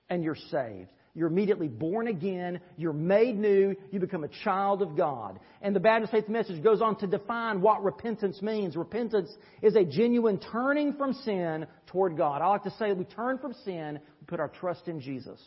and 0.09 0.23
you're 0.23 0.35
saved. 0.35 0.89
You're 1.13 1.27
immediately 1.27 1.67
born 1.67 2.07
again. 2.07 2.61
You're 2.77 2.93
made 2.93 3.37
new. 3.37 3.75
You 3.91 3.99
become 3.99 4.23
a 4.23 4.29
child 4.43 4.81
of 4.81 4.95
God. 4.95 5.39
And 5.61 5.75
the 5.75 5.79
Baptist 5.79 6.11
Faith 6.11 6.29
Message 6.29 6.63
goes 6.63 6.81
on 6.81 6.97
to 6.99 7.07
define 7.07 7.61
what 7.61 7.83
repentance 7.83 8.41
means. 8.41 8.77
Repentance 8.77 9.29
is 9.61 9.75
a 9.75 9.83
genuine 9.83 10.39
turning 10.39 10.93
from 10.93 11.13
sin 11.13 11.67
toward 11.87 12.15
God. 12.15 12.41
I 12.41 12.47
like 12.47 12.63
to 12.63 12.71
say 12.71 12.93
we 12.93 13.03
turn 13.03 13.39
from 13.39 13.53
sin, 13.65 13.99
we 14.21 14.25
put 14.25 14.39
our 14.39 14.47
trust 14.47 14.87
in 14.87 15.01
Jesus. 15.01 15.39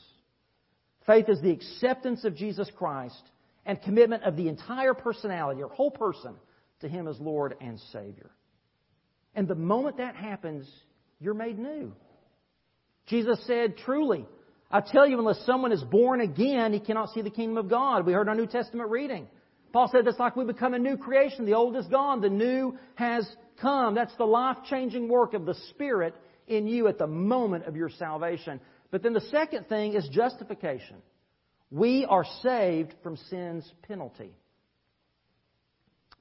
Faith 1.07 1.29
is 1.29 1.40
the 1.40 1.50
acceptance 1.50 2.24
of 2.24 2.37
Jesus 2.37 2.70
Christ 2.77 3.22
and 3.64 3.81
commitment 3.81 4.24
of 4.24 4.37
the 4.37 4.48
entire 4.48 4.94
personality, 4.94 5.59
your 5.59 5.68
whole 5.68 5.90
person, 5.90 6.35
to 6.81 6.88
Him 6.88 7.09
as 7.09 7.18
Lord 7.20 7.55
and 7.61 7.81
Savior. 7.92 8.31
And 9.35 9.48
the 9.48 9.55
moment 9.55 9.96
that 9.96 10.14
happens, 10.14 10.68
you're 11.20 11.35
made 11.35 11.59
new. 11.59 11.92
Jesus 13.07 13.42
said, 13.46 13.77
Truly, 13.79 14.27
I 14.75 14.81
tell 14.81 15.07
you, 15.09 15.21
unless 15.21 15.39
someone 15.47 15.71
is 15.71 15.85
born 15.85 16.21
again, 16.21 16.73
he 16.73 16.81
cannot 16.81 17.11
see 17.11 17.23
the 17.23 17.31
kingdom 17.31 17.59
of 17.59 17.71
God. 17.71 18.05
We 18.05 18.13
heard 18.13 18.29
our 18.29 18.35
New 18.35 18.49
Testament 18.49 18.91
reading. 18.91 19.29
Paul 19.73 19.89
said 19.89 20.05
it's 20.05 20.19
like 20.19 20.35
we 20.35 20.45
become 20.45 20.75
a 20.75 20.81
new 20.81 20.97
creation. 20.97 21.47
The 21.47 21.55
old 21.55 21.77
is 21.77 21.87
gone, 21.87 22.21
the 22.21 22.29
new 22.29 22.77
has 22.97 23.25
come. 23.63 23.95
That's 23.95 24.17
the 24.17 24.25
life 24.25 24.57
changing 24.69 25.09
work 25.09 25.33
of 25.33 25.47
the 25.47 25.55
Spirit 25.71 26.17
in 26.49 26.67
you 26.67 26.89
at 26.89 26.99
the 26.99 27.07
moment 27.07 27.67
of 27.67 27.77
your 27.77 27.89
salvation. 27.89 28.61
But 28.91 29.05
then 29.05 29.13
the 29.13 29.21
second 29.21 29.69
thing 29.69 29.95
is 29.95 30.09
justification. 30.09 30.97
We 31.71 32.05
are 32.05 32.25
saved 32.43 32.97
from 33.05 33.17
sin's 33.17 33.73
penalty. 33.87 34.33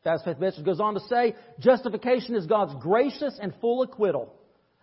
Baptist 0.03 0.25
Faith 0.25 0.39
Message 0.39 0.63
goes 0.63 0.79
on 0.79 0.93
to 0.93 0.99
say, 1.09 1.35
justification 1.57 2.35
is 2.35 2.45
God's 2.45 2.75
gracious 2.83 3.39
and 3.41 3.51
full 3.61 3.81
acquittal 3.81 4.31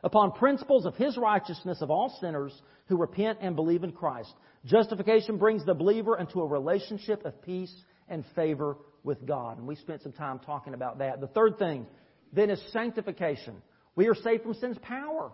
upon 0.02 0.32
principles 0.32 0.86
of 0.86 0.94
His 0.96 1.16
righteousness 1.16 1.82
of 1.82 1.90
all 1.90 2.16
sinners 2.20 2.52
who 2.86 2.96
repent 2.96 3.38
and 3.40 3.56
believe 3.56 3.84
in 3.84 3.92
Christ. 3.92 4.32
Justification 4.64 5.38
brings 5.38 5.64
the 5.64 5.74
believer 5.74 6.18
into 6.18 6.40
a 6.40 6.46
relationship 6.46 7.24
of 7.24 7.40
peace 7.42 7.74
and 8.08 8.24
favor 8.34 8.76
with 9.04 9.26
God. 9.26 9.58
And 9.58 9.66
we 9.66 9.76
spent 9.76 10.02
some 10.02 10.12
time 10.12 10.40
talking 10.40 10.74
about 10.74 10.98
that. 10.98 11.20
The 11.20 11.28
third 11.28 11.58
thing 11.58 11.86
then 12.32 12.50
is 12.50 12.62
sanctification. 12.72 13.62
We 13.96 14.08
are 14.08 14.14
saved 14.14 14.42
from 14.42 14.54
sin's 14.54 14.78
power. 14.78 15.32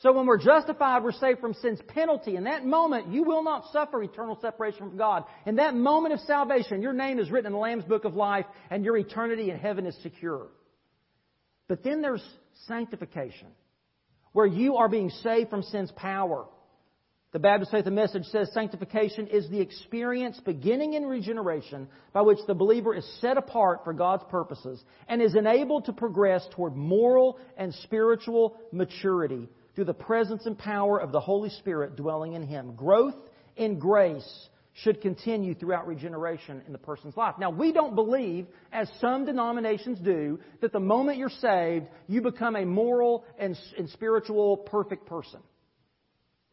So 0.00 0.12
when 0.12 0.26
we're 0.26 0.42
justified, 0.42 1.02
we're 1.02 1.12
saved 1.12 1.40
from 1.40 1.54
sin's 1.54 1.80
penalty. 1.88 2.36
In 2.36 2.44
that 2.44 2.64
moment, 2.64 3.08
you 3.08 3.22
will 3.22 3.42
not 3.42 3.72
suffer 3.72 4.02
eternal 4.02 4.38
separation 4.40 4.90
from 4.90 4.96
God. 4.98 5.24
In 5.46 5.56
that 5.56 5.74
moment 5.74 6.14
of 6.14 6.20
salvation, 6.20 6.82
your 6.82 6.92
name 6.92 7.18
is 7.18 7.30
written 7.30 7.46
in 7.46 7.52
the 7.52 7.58
Lamb's 7.58 7.84
Book 7.84 8.04
of 8.04 8.14
Life 8.14 8.46
and 8.70 8.84
your 8.84 8.96
eternity 8.96 9.50
in 9.50 9.58
heaven 9.58 9.86
is 9.86 9.96
secure. 10.02 10.48
But 11.68 11.82
then 11.82 12.02
there's 12.02 12.24
sanctification, 12.66 13.48
where 14.34 14.46
you 14.46 14.76
are 14.76 14.88
being 14.88 15.08
saved 15.08 15.48
from 15.48 15.62
sin's 15.62 15.92
power. 15.92 16.44
The 17.32 17.38
Baptist 17.38 17.70
Faith 17.70 17.86
and 17.86 17.96
Message 17.96 18.24
says 18.26 18.52
sanctification 18.52 19.28
is 19.28 19.48
the 19.48 19.60
experience 19.60 20.38
beginning 20.44 20.94
in 20.94 21.06
regeneration 21.06 21.88
by 22.12 22.22
which 22.22 22.38
the 22.46 22.54
believer 22.54 22.94
is 22.94 23.04
set 23.20 23.36
apart 23.36 23.80
for 23.84 23.92
God's 23.92 24.24
purposes 24.30 24.82
and 25.08 25.22
is 25.22 25.34
enabled 25.34 25.86
to 25.86 25.92
progress 25.92 26.46
toward 26.52 26.76
moral 26.76 27.38
and 27.56 27.72
spiritual 27.74 28.56
maturity 28.70 29.48
through 29.74 29.86
the 29.86 29.94
presence 29.94 30.46
and 30.46 30.58
power 30.58 31.00
of 31.00 31.10
the 31.10 31.20
Holy 31.20 31.50
Spirit 31.50 31.96
dwelling 31.96 32.34
in 32.34 32.46
him. 32.46 32.74
Growth 32.74 33.16
in 33.56 33.78
grace 33.78 34.48
should 34.82 35.00
continue 35.00 35.54
throughout 35.54 35.86
regeneration 35.86 36.62
in 36.66 36.72
the 36.72 36.78
person's 36.78 37.16
life. 37.16 37.36
Now, 37.38 37.50
we 37.50 37.72
don't 37.72 37.94
believe, 37.94 38.46
as 38.72 38.90
some 39.00 39.24
denominations 39.24 40.00
do, 40.00 40.40
that 40.60 40.72
the 40.72 40.80
moment 40.80 41.18
you're 41.18 41.30
saved, 41.30 41.86
you 42.08 42.20
become 42.22 42.56
a 42.56 42.64
moral 42.64 43.24
and, 43.38 43.56
and 43.78 43.88
spiritual 43.90 44.56
perfect 44.56 45.06
person. 45.06 45.40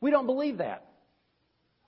We 0.02 0.12
don't 0.12 0.28
believe 0.28 0.60
that. 0.60 0.86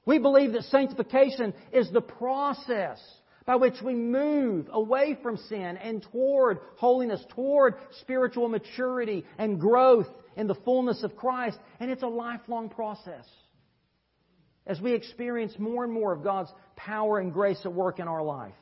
We 0.06 0.18
believe 0.18 0.54
that 0.54 0.64
sanctification 0.64 1.54
is 1.72 1.90
the 1.92 2.02
process 2.02 3.00
by 3.46 3.56
which 3.58 3.82
we 3.84 3.94
move 3.94 4.70
away 4.72 5.18
from 5.22 5.38
sin 5.38 5.78
and 5.78 6.06
toward 6.12 6.60
holiness, 6.78 7.24
toward 7.36 7.76
spiritual 8.02 8.48
maturity 8.48 9.26
and 9.38 9.60
growth 9.60 10.08
in 10.36 10.48
the 10.48 10.56
fullness 10.56 11.04
of 11.04 11.16
Christ. 11.16 11.58
And 11.80 11.92
it's 11.92 12.04
a 12.04 12.08
lifelong 12.08 12.70
process. 12.70 13.26
As 14.66 14.80
we 14.80 14.94
experience 14.94 15.54
more 15.58 15.84
and 15.84 15.92
more 15.92 16.14
of 16.14 16.24
God's 16.24 16.52
power 16.76 17.20
and 17.20 17.34
grace 17.34 17.60
at 17.66 17.74
work 17.74 18.00
in 18.00 18.08
our 18.08 18.24
life. 18.24 18.54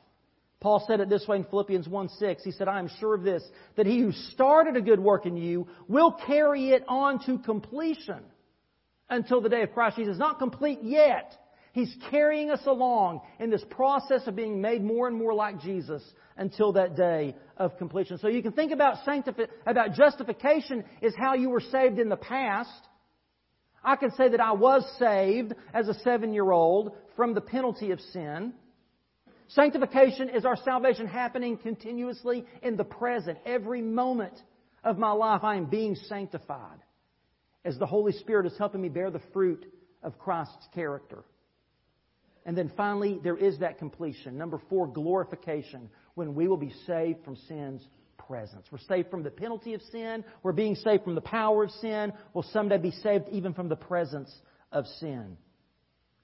Paul 0.60 0.84
said 0.88 1.00
it 1.00 1.10
this 1.10 1.28
way 1.28 1.38
in 1.38 1.44
Philippians 1.46 1.88
1 1.88 2.10
6. 2.10 2.44
He 2.44 2.52
said, 2.52 2.68
I 2.68 2.80
am 2.80 2.90
sure 3.00 3.16
of 3.16 3.24
this, 3.24 3.44
that 3.78 3.88
he 3.88 4.00
who 4.00 4.12
started 4.12 4.78
a 4.78 4.82
good 4.82 5.00
work 5.00 5.26
in 5.26 5.36
you 5.36 5.68
will 5.88 6.16
carry 6.28 6.70
it 6.70 6.84
on 6.88 7.24
to 7.26 7.40
completion 7.40 8.20
until 9.10 9.42
the 9.42 9.50
day 9.50 9.64
of 9.64 9.74
Christ 9.74 9.98
Jesus. 9.98 10.18
Not 10.18 10.38
complete 10.38 10.80
yet. 10.84 11.36
He's 11.74 11.96
carrying 12.10 12.52
us 12.52 12.62
along 12.66 13.22
in 13.40 13.50
this 13.50 13.64
process 13.70 14.28
of 14.28 14.36
being 14.36 14.62
made 14.62 14.84
more 14.84 15.08
and 15.08 15.18
more 15.18 15.34
like 15.34 15.62
Jesus 15.62 16.04
until 16.38 16.74
that 16.74 16.96
day 16.96 17.36
of 17.58 17.78
completion. 17.78 18.18
So 18.18 18.28
you 18.28 18.44
can 18.44 18.52
think 18.52 18.72
about 18.72 19.06
sanctifi- 19.08 19.48
about 19.66 19.94
justification 19.94 20.84
is 21.02 21.14
how 21.18 21.34
you 21.34 21.50
were 21.50 21.62
saved 21.62 21.98
in 21.98 22.10
the 22.10 22.18
past. 22.18 22.88
I 23.84 23.96
can 23.96 24.12
say 24.12 24.30
that 24.30 24.40
I 24.40 24.52
was 24.52 24.86
saved 25.00 25.54
as 25.74 25.88
a 25.88 25.94
seven 25.96 26.34
year 26.34 26.52
old 26.52 26.96
from 27.16 27.34
the 27.34 27.42
penalty 27.42 27.92
of 27.92 28.00
sin. 28.00 28.54
Sanctification 29.48 30.30
is 30.30 30.46
our 30.46 30.56
salvation 30.56 31.08
happening 31.08 31.58
continuously 31.58 32.46
in 32.62 32.78
the 32.78 32.84
present. 32.84 33.38
Every 33.46 33.82
moment 33.82 34.34
of 34.84 34.98
my 34.98 35.12
life, 35.12 35.44
I 35.44 35.56
am 35.56 35.66
being 35.66 35.96
sanctified 35.96 36.80
as 37.66 37.78
the 37.78 37.86
Holy 37.86 38.14
Spirit 38.14 38.46
is 38.46 38.58
helping 38.58 38.82
me 38.82 38.90
bear 38.90 39.12
the 39.12 39.22
fruit 39.34 39.66
of 40.04 40.18
Christ's 40.18 40.68
character. 40.74 41.24
And 42.46 42.58
then 42.58 42.72
finally, 42.76 43.20
there 43.24 43.38
is 43.38 43.60
that 43.60 43.78
completion. 43.78 44.38
Number 44.38 44.60
four, 44.70 44.88
glorification, 44.88 45.90
when 46.16 46.34
we 46.34 46.48
will 46.48 46.58
be 46.58 46.74
saved 46.88 47.24
from 47.24 47.36
sin's 47.36 47.86
presence. 48.28 48.66
We're 48.72 48.80
saved 48.80 49.10
from 49.10 49.24
the 49.24 49.30
penalty 49.30 49.74
of 49.74 49.82
sin. 49.92 50.24
We're 50.44 50.52
being 50.52 50.76
saved 50.76 51.04
from 51.04 51.16
the 51.16 51.22
power 51.22 51.64
of 51.64 51.72
sin. 51.72 52.14
We'll 52.34 52.46
someday 52.52 52.78
be 52.78 52.92
saved 52.92 53.26
even 53.32 53.54
from 53.54 53.70
the 53.70 53.76
presence 53.76 54.34
of 54.72 54.86
sin. 55.00 55.38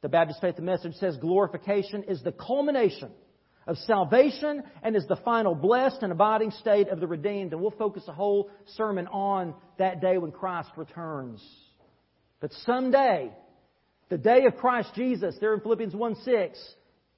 The 0.02 0.10
Baptist 0.10 0.42
Faith 0.42 0.60
Message 0.60 0.96
says 0.96 1.18
glorification 1.18 2.04
is 2.04 2.22
the 2.22 2.32
culmination 2.32 3.12
of 3.66 3.78
salvation 3.80 4.64
and 4.82 4.96
is 4.96 5.06
the 5.08 5.18
final 5.18 5.56
blessed 5.56 6.02
and 6.02 6.12
abiding 6.12 6.52
state 6.52 6.88
of 6.90 7.00
the 7.00 7.08
redeemed. 7.08 7.52
And 7.52 7.62
we'll 7.62 7.72
focus 7.72 8.04
a 8.08 8.14
whole 8.14 8.50
sermon 8.76 9.08
on 9.08 9.54
that 9.78 10.02
day 10.02 10.18
when 10.18 10.32
Christ 10.32 10.70
returns. 10.78 11.44
But 12.40 12.52
someday, 12.66 13.32
the 14.10 14.18
day 14.18 14.46
of 14.46 14.56
Christ 14.58 14.92
Jesus, 14.96 15.36
there 15.42 15.54
in 15.54 15.62
Philippians 15.62 15.96
1 15.96 16.16
6, 16.24 16.76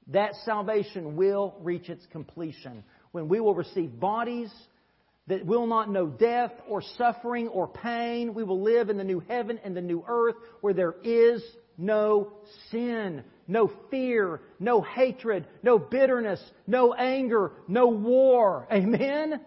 that 0.07 0.33
salvation 0.43 1.15
will 1.15 1.55
reach 1.61 1.89
its 1.89 2.05
completion 2.11 2.83
when 3.11 3.27
we 3.27 3.39
will 3.39 3.53
receive 3.53 3.99
bodies 3.99 4.51
that 5.29 5.45
will 5.45 5.67
not 5.67 5.89
know 5.89 6.07
death 6.07 6.51
or 6.67 6.81
suffering 6.97 7.47
or 7.47 7.67
pain. 7.67 8.33
We 8.33 8.43
will 8.43 8.61
live 8.61 8.89
in 8.89 8.97
the 8.97 9.03
new 9.03 9.19
heaven 9.21 9.59
and 9.63 9.77
the 9.77 9.81
new 9.81 10.03
earth 10.07 10.35
where 10.61 10.73
there 10.73 10.95
is 11.03 11.43
no 11.77 12.33
sin, 12.71 13.23
no 13.47 13.71
fear, 13.91 14.41
no 14.59 14.81
hatred, 14.81 15.45
no 15.61 15.77
bitterness, 15.77 16.43
no 16.65 16.93
anger, 16.95 17.51
no 17.67 17.87
war. 17.87 18.67
Amen? 18.73 19.39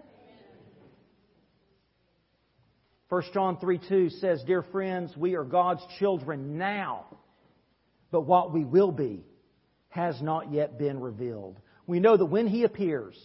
1 3.09 3.23
John 3.35 3.59
3 3.59 3.81
2 3.89 4.11
says, 4.11 4.43
Dear 4.47 4.63
friends, 4.63 5.15
we 5.17 5.35
are 5.35 5.45
God's 5.45 5.83
children 5.99 6.59
now, 6.59 7.07
but 8.13 8.23
what 8.23 8.53
we 8.53 8.65
will 8.65 8.93
be 8.93 9.25
has 9.89 10.23
not 10.23 10.53
yet 10.53 10.79
been 10.79 11.01
revealed. 11.01 11.59
We 11.89 11.99
know 11.99 12.17
that 12.17 12.25
when 12.25 12.47
He 12.47 12.63
appears, 12.63 13.19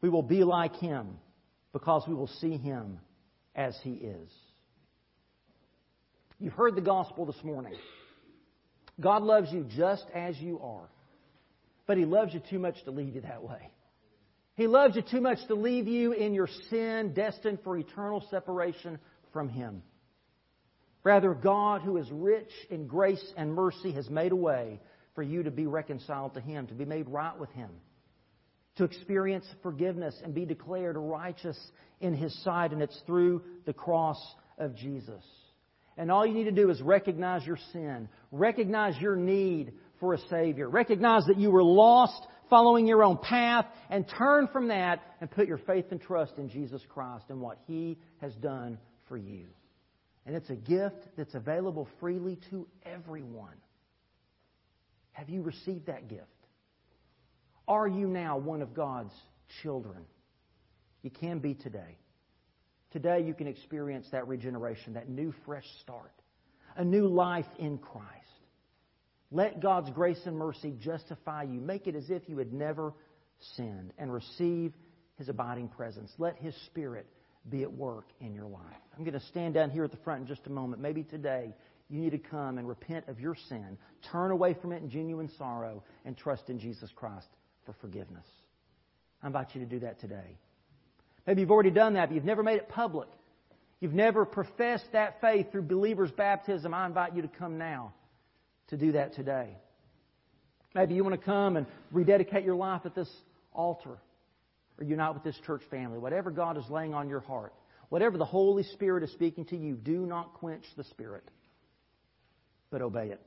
we 0.00 0.08
will 0.08 0.22
be 0.22 0.44
like 0.44 0.76
Him 0.76 1.18
because 1.72 2.04
we 2.08 2.14
will 2.14 2.30
see 2.40 2.56
him 2.56 2.98
as 3.54 3.78
he 3.82 3.92
is. 3.92 4.30
You've 6.38 6.54
heard 6.54 6.74
the 6.74 6.80
gospel 6.80 7.26
this 7.26 7.42
morning. 7.44 7.74
God 8.98 9.22
loves 9.22 9.52
you 9.52 9.66
just 9.76 10.04
as 10.14 10.38
you 10.38 10.60
are, 10.60 10.88
but 11.86 11.96
he 11.96 12.04
loves 12.04 12.34
you 12.34 12.40
too 12.50 12.58
much 12.58 12.82
to 12.84 12.90
leave 12.90 13.14
you 13.14 13.20
that 13.22 13.42
way. 13.42 13.70
He 14.56 14.66
loves 14.66 14.96
you 14.96 15.02
too 15.02 15.20
much 15.20 15.38
to 15.48 15.54
leave 15.54 15.86
you 15.86 16.12
in 16.12 16.34
your 16.34 16.48
sin, 16.68 17.12
destined 17.14 17.60
for 17.64 17.78
eternal 17.78 18.24
separation 18.30 18.98
from 19.32 19.48
him. 19.48 19.82
Rather, 21.02 21.32
God, 21.32 21.80
who 21.80 21.96
is 21.96 22.06
rich 22.10 22.50
in 22.68 22.86
grace 22.86 23.24
and 23.36 23.54
mercy, 23.54 23.92
has 23.92 24.10
made 24.10 24.32
a 24.32 24.36
way 24.36 24.80
for 25.14 25.22
you 25.22 25.42
to 25.44 25.50
be 25.50 25.66
reconciled 25.66 26.34
to 26.34 26.40
him, 26.40 26.66
to 26.66 26.74
be 26.74 26.84
made 26.84 27.08
right 27.08 27.38
with 27.38 27.50
him 27.52 27.70
to 28.80 28.84
experience 28.86 29.44
forgiveness 29.62 30.18
and 30.24 30.34
be 30.34 30.46
declared 30.46 30.96
righteous 30.96 31.58
in 32.00 32.14
His 32.14 32.34
sight, 32.42 32.72
and 32.72 32.80
it's 32.80 32.98
through 33.06 33.42
the 33.66 33.74
cross 33.74 34.18
of 34.56 34.74
Jesus. 34.74 35.22
And 35.98 36.10
all 36.10 36.24
you 36.24 36.32
need 36.32 36.44
to 36.44 36.50
do 36.50 36.70
is 36.70 36.80
recognize 36.80 37.44
your 37.44 37.58
sin, 37.74 38.08
recognize 38.32 38.98
your 38.98 39.16
need 39.16 39.74
for 40.00 40.14
a 40.14 40.18
Savior, 40.30 40.66
recognize 40.66 41.26
that 41.26 41.36
you 41.38 41.50
were 41.50 41.62
lost 41.62 42.26
following 42.48 42.86
your 42.86 43.04
own 43.04 43.18
path, 43.18 43.66
and 43.90 44.06
turn 44.18 44.48
from 44.48 44.68
that 44.68 45.02
and 45.20 45.30
put 45.30 45.46
your 45.46 45.58
faith 45.58 45.84
and 45.90 46.00
trust 46.00 46.38
in 46.38 46.48
Jesus 46.48 46.80
Christ 46.88 47.26
and 47.28 47.38
what 47.38 47.58
He 47.66 47.98
has 48.22 48.34
done 48.36 48.78
for 49.08 49.18
you. 49.18 49.44
And 50.24 50.34
it's 50.34 50.48
a 50.48 50.56
gift 50.56 51.06
that's 51.18 51.34
available 51.34 51.86
freely 52.00 52.38
to 52.48 52.66
everyone. 52.86 53.56
Have 55.12 55.28
you 55.28 55.42
received 55.42 55.86
that 55.86 56.08
gift? 56.08 56.24
Are 57.68 57.88
you 57.88 58.06
now 58.06 58.38
one 58.38 58.62
of 58.62 58.74
God's 58.74 59.14
children? 59.62 60.04
You 61.02 61.10
can 61.10 61.38
be 61.38 61.54
today. 61.54 61.98
Today 62.90 63.22
you 63.22 63.34
can 63.34 63.46
experience 63.46 64.06
that 64.10 64.26
regeneration, 64.26 64.94
that 64.94 65.08
new 65.08 65.32
fresh 65.46 65.66
start, 65.80 66.12
a 66.76 66.84
new 66.84 67.06
life 67.06 67.46
in 67.58 67.78
Christ. 67.78 68.06
Let 69.30 69.60
God's 69.60 69.90
grace 69.90 70.20
and 70.26 70.36
mercy 70.36 70.74
justify 70.80 71.44
you. 71.44 71.60
Make 71.60 71.86
it 71.86 71.94
as 71.94 72.10
if 72.10 72.28
you 72.28 72.38
had 72.38 72.52
never 72.52 72.92
sinned 73.56 73.92
and 73.96 74.12
receive 74.12 74.72
His 75.18 75.28
abiding 75.28 75.68
presence. 75.68 76.10
Let 76.18 76.36
His 76.36 76.54
Spirit 76.66 77.06
be 77.48 77.62
at 77.62 77.72
work 77.72 78.06
in 78.20 78.34
your 78.34 78.46
life. 78.46 78.62
I'm 78.96 79.04
going 79.04 79.18
to 79.18 79.26
stand 79.26 79.54
down 79.54 79.70
here 79.70 79.84
at 79.84 79.92
the 79.92 79.96
front 79.98 80.22
in 80.22 80.26
just 80.26 80.46
a 80.46 80.50
moment. 80.50 80.82
Maybe 80.82 81.04
today 81.04 81.54
you 81.88 82.00
need 82.00 82.10
to 82.10 82.18
come 82.18 82.58
and 82.58 82.68
repent 82.68 83.08
of 83.08 83.20
your 83.20 83.36
sin, 83.48 83.78
turn 84.10 84.32
away 84.32 84.54
from 84.60 84.72
it 84.72 84.82
in 84.82 84.90
genuine 84.90 85.30
sorrow, 85.38 85.84
and 86.04 86.16
trust 86.16 86.50
in 86.50 86.58
Jesus 86.58 86.90
Christ 86.94 87.28
for 87.72 87.86
forgiveness. 87.86 88.26
I 89.22 89.26
invite 89.26 89.54
you 89.54 89.60
to 89.60 89.66
do 89.66 89.80
that 89.80 90.00
today. 90.00 90.38
Maybe 91.26 91.42
you've 91.42 91.50
already 91.50 91.70
done 91.70 91.94
that, 91.94 92.08
but 92.08 92.14
you've 92.14 92.24
never 92.24 92.42
made 92.42 92.56
it 92.56 92.68
public. 92.68 93.08
You've 93.80 93.94
never 93.94 94.24
professed 94.24 94.86
that 94.92 95.20
faith 95.20 95.52
through 95.52 95.62
believer's 95.62 96.10
baptism. 96.10 96.74
I 96.74 96.86
invite 96.86 97.14
you 97.14 97.22
to 97.22 97.28
come 97.28 97.58
now 97.58 97.92
to 98.68 98.76
do 98.76 98.92
that 98.92 99.14
today. 99.14 99.48
Maybe 100.74 100.94
you 100.94 101.04
want 101.04 101.18
to 101.18 101.24
come 101.24 101.56
and 101.56 101.66
rededicate 101.90 102.44
your 102.44 102.54
life 102.54 102.82
at 102.84 102.94
this 102.94 103.10
altar 103.52 103.98
or 104.78 104.84
unite 104.84 105.14
with 105.14 105.24
this 105.24 105.38
church 105.46 105.62
family. 105.70 105.98
Whatever 105.98 106.30
God 106.30 106.56
is 106.56 106.64
laying 106.70 106.94
on 106.94 107.08
your 107.08 107.20
heart, 107.20 107.52
whatever 107.88 108.18
the 108.18 108.24
Holy 108.24 108.62
Spirit 108.62 109.02
is 109.02 109.10
speaking 109.12 109.44
to 109.46 109.56
you, 109.56 109.74
do 109.74 110.06
not 110.06 110.34
quench 110.34 110.64
the 110.76 110.84
Spirit, 110.84 111.24
but 112.70 112.82
obey 112.82 113.08
it. 113.08 113.20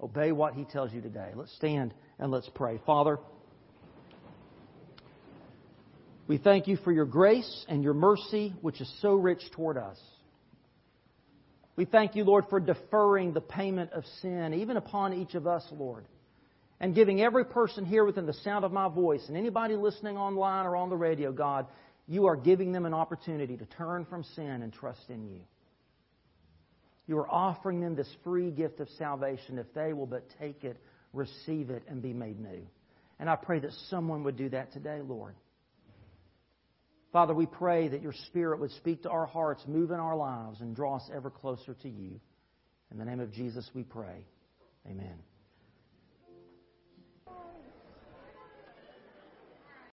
Obey 0.00 0.32
what 0.32 0.54
He 0.54 0.64
tells 0.64 0.92
you 0.92 1.00
today. 1.00 1.30
Let's 1.34 1.54
stand 1.56 1.92
and 2.18 2.30
let's 2.30 2.48
pray. 2.54 2.80
Father, 2.86 3.18
we 6.28 6.38
thank 6.38 6.68
you 6.68 6.76
for 6.76 6.92
your 6.92 7.06
grace 7.06 7.64
and 7.68 7.82
your 7.82 7.94
mercy, 7.94 8.54
which 8.60 8.80
is 8.80 8.92
so 9.02 9.14
rich 9.14 9.42
toward 9.52 9.76
us. 9.76 9.98
We 11.74 11.84
thank 11.84 12.14
you, 12.14 12.22
Lord, 12.22 12.44
for 12.48 12.60
deferring 12.60 13.32
the 13.32 13.40
payment 13.40 13.92
of 13.92 14.04
sin, 14.22 14.54
even 14.54 14.76
upon 14.76 15.14
each 15.14 15.34
of 15.34 15.46
us, 15.48 15.64
Lord, 15.72 16.04
and 16.78 16.94
giving 16.94 17.20
every 17.20 17.44
person 17.44 17.84
here 17.84 18.04
within 18.04 18.26
the 18.26 18.32
sound 18.32 18.64
of 18.64 18.72
my 18.72 18.88
voice 18.88 19.24
and 19.26 19.36
anybody 19.36 19.74
listening 19.74 20.16
online 20.16 20.66
or 20.66 20.76
on 20.76 20.90
the 20.90 20.96
radio, 20.96 21.32
God, 21.32 21.66
you 22.06 22.26
are 22.26 22.36
giving 22.36 22.70
them 22.70 22.86
an 22.86 22.94
opportunity 22.94 23.56
to 23.56 23.66
turn 23.66 24.04
from 24.06 24.22
sin 24.36 24.62
and 24.62 24.72
trust 24.72 25.08
in 25.08 25.26
you. 25.26 25.40
You 27.08 27.18
are 27.18 27.28
offering 27.28 27.80
them 27.80 27.96
this 27.96 28.12
free 28.22 28.52
gift 28.52 28.80
of 28.80 28.88
salvation 28.98 29.58
if 29.58 29.66
they 29.74 29.92
will 29.92 30.06
but 30.06 30.24
take 30.38 30.62
it 30.62 30.78
receive 31.12 31.70
it, 31.70 31.82
and 31.88 32.02
be 32.02 32.12
made 32.12 32.40
new. 32.40 32.66
And 33.18 33.28
I 33.28 33.36
pray 33.36 33.58
that 33.60 33.72
someone 33.88 34.24
would 34.24 34.36
do 34.36 34.48
that 34.50 34.72
today, 34.72 35.00
Lord. 35.06 35.34
Father, 37.12 37.34
we 37.34 37.46
pray 37.46 37.88
that 37.88 38.02
your 38.02 38.12
Spirit 38.26 38.60
would 38.60 38.72
speak 38.72 39.02
to 39.02 39.10
our 39.10 39.26
hearts, 39.26 39.62
move 39.66 39.90
in 39.90 39.98
our 39.98 40.16
lives, 40.16 40.60
and 40.60 40.76
draw 40.76 40.96
us 40.96 41.10
ever 41.14 41.30
closer 41.30 41.74
to 41.82 41.88
you. 41.88 42.20
In 42.90 42.98
the 42.98 43.04
name 43.04 43.20
of 43.20 43.32
Jesus, 43.32 43.68
we 43.74 43.82
pray. 43.82 44.26
Amen. 44.86 45.18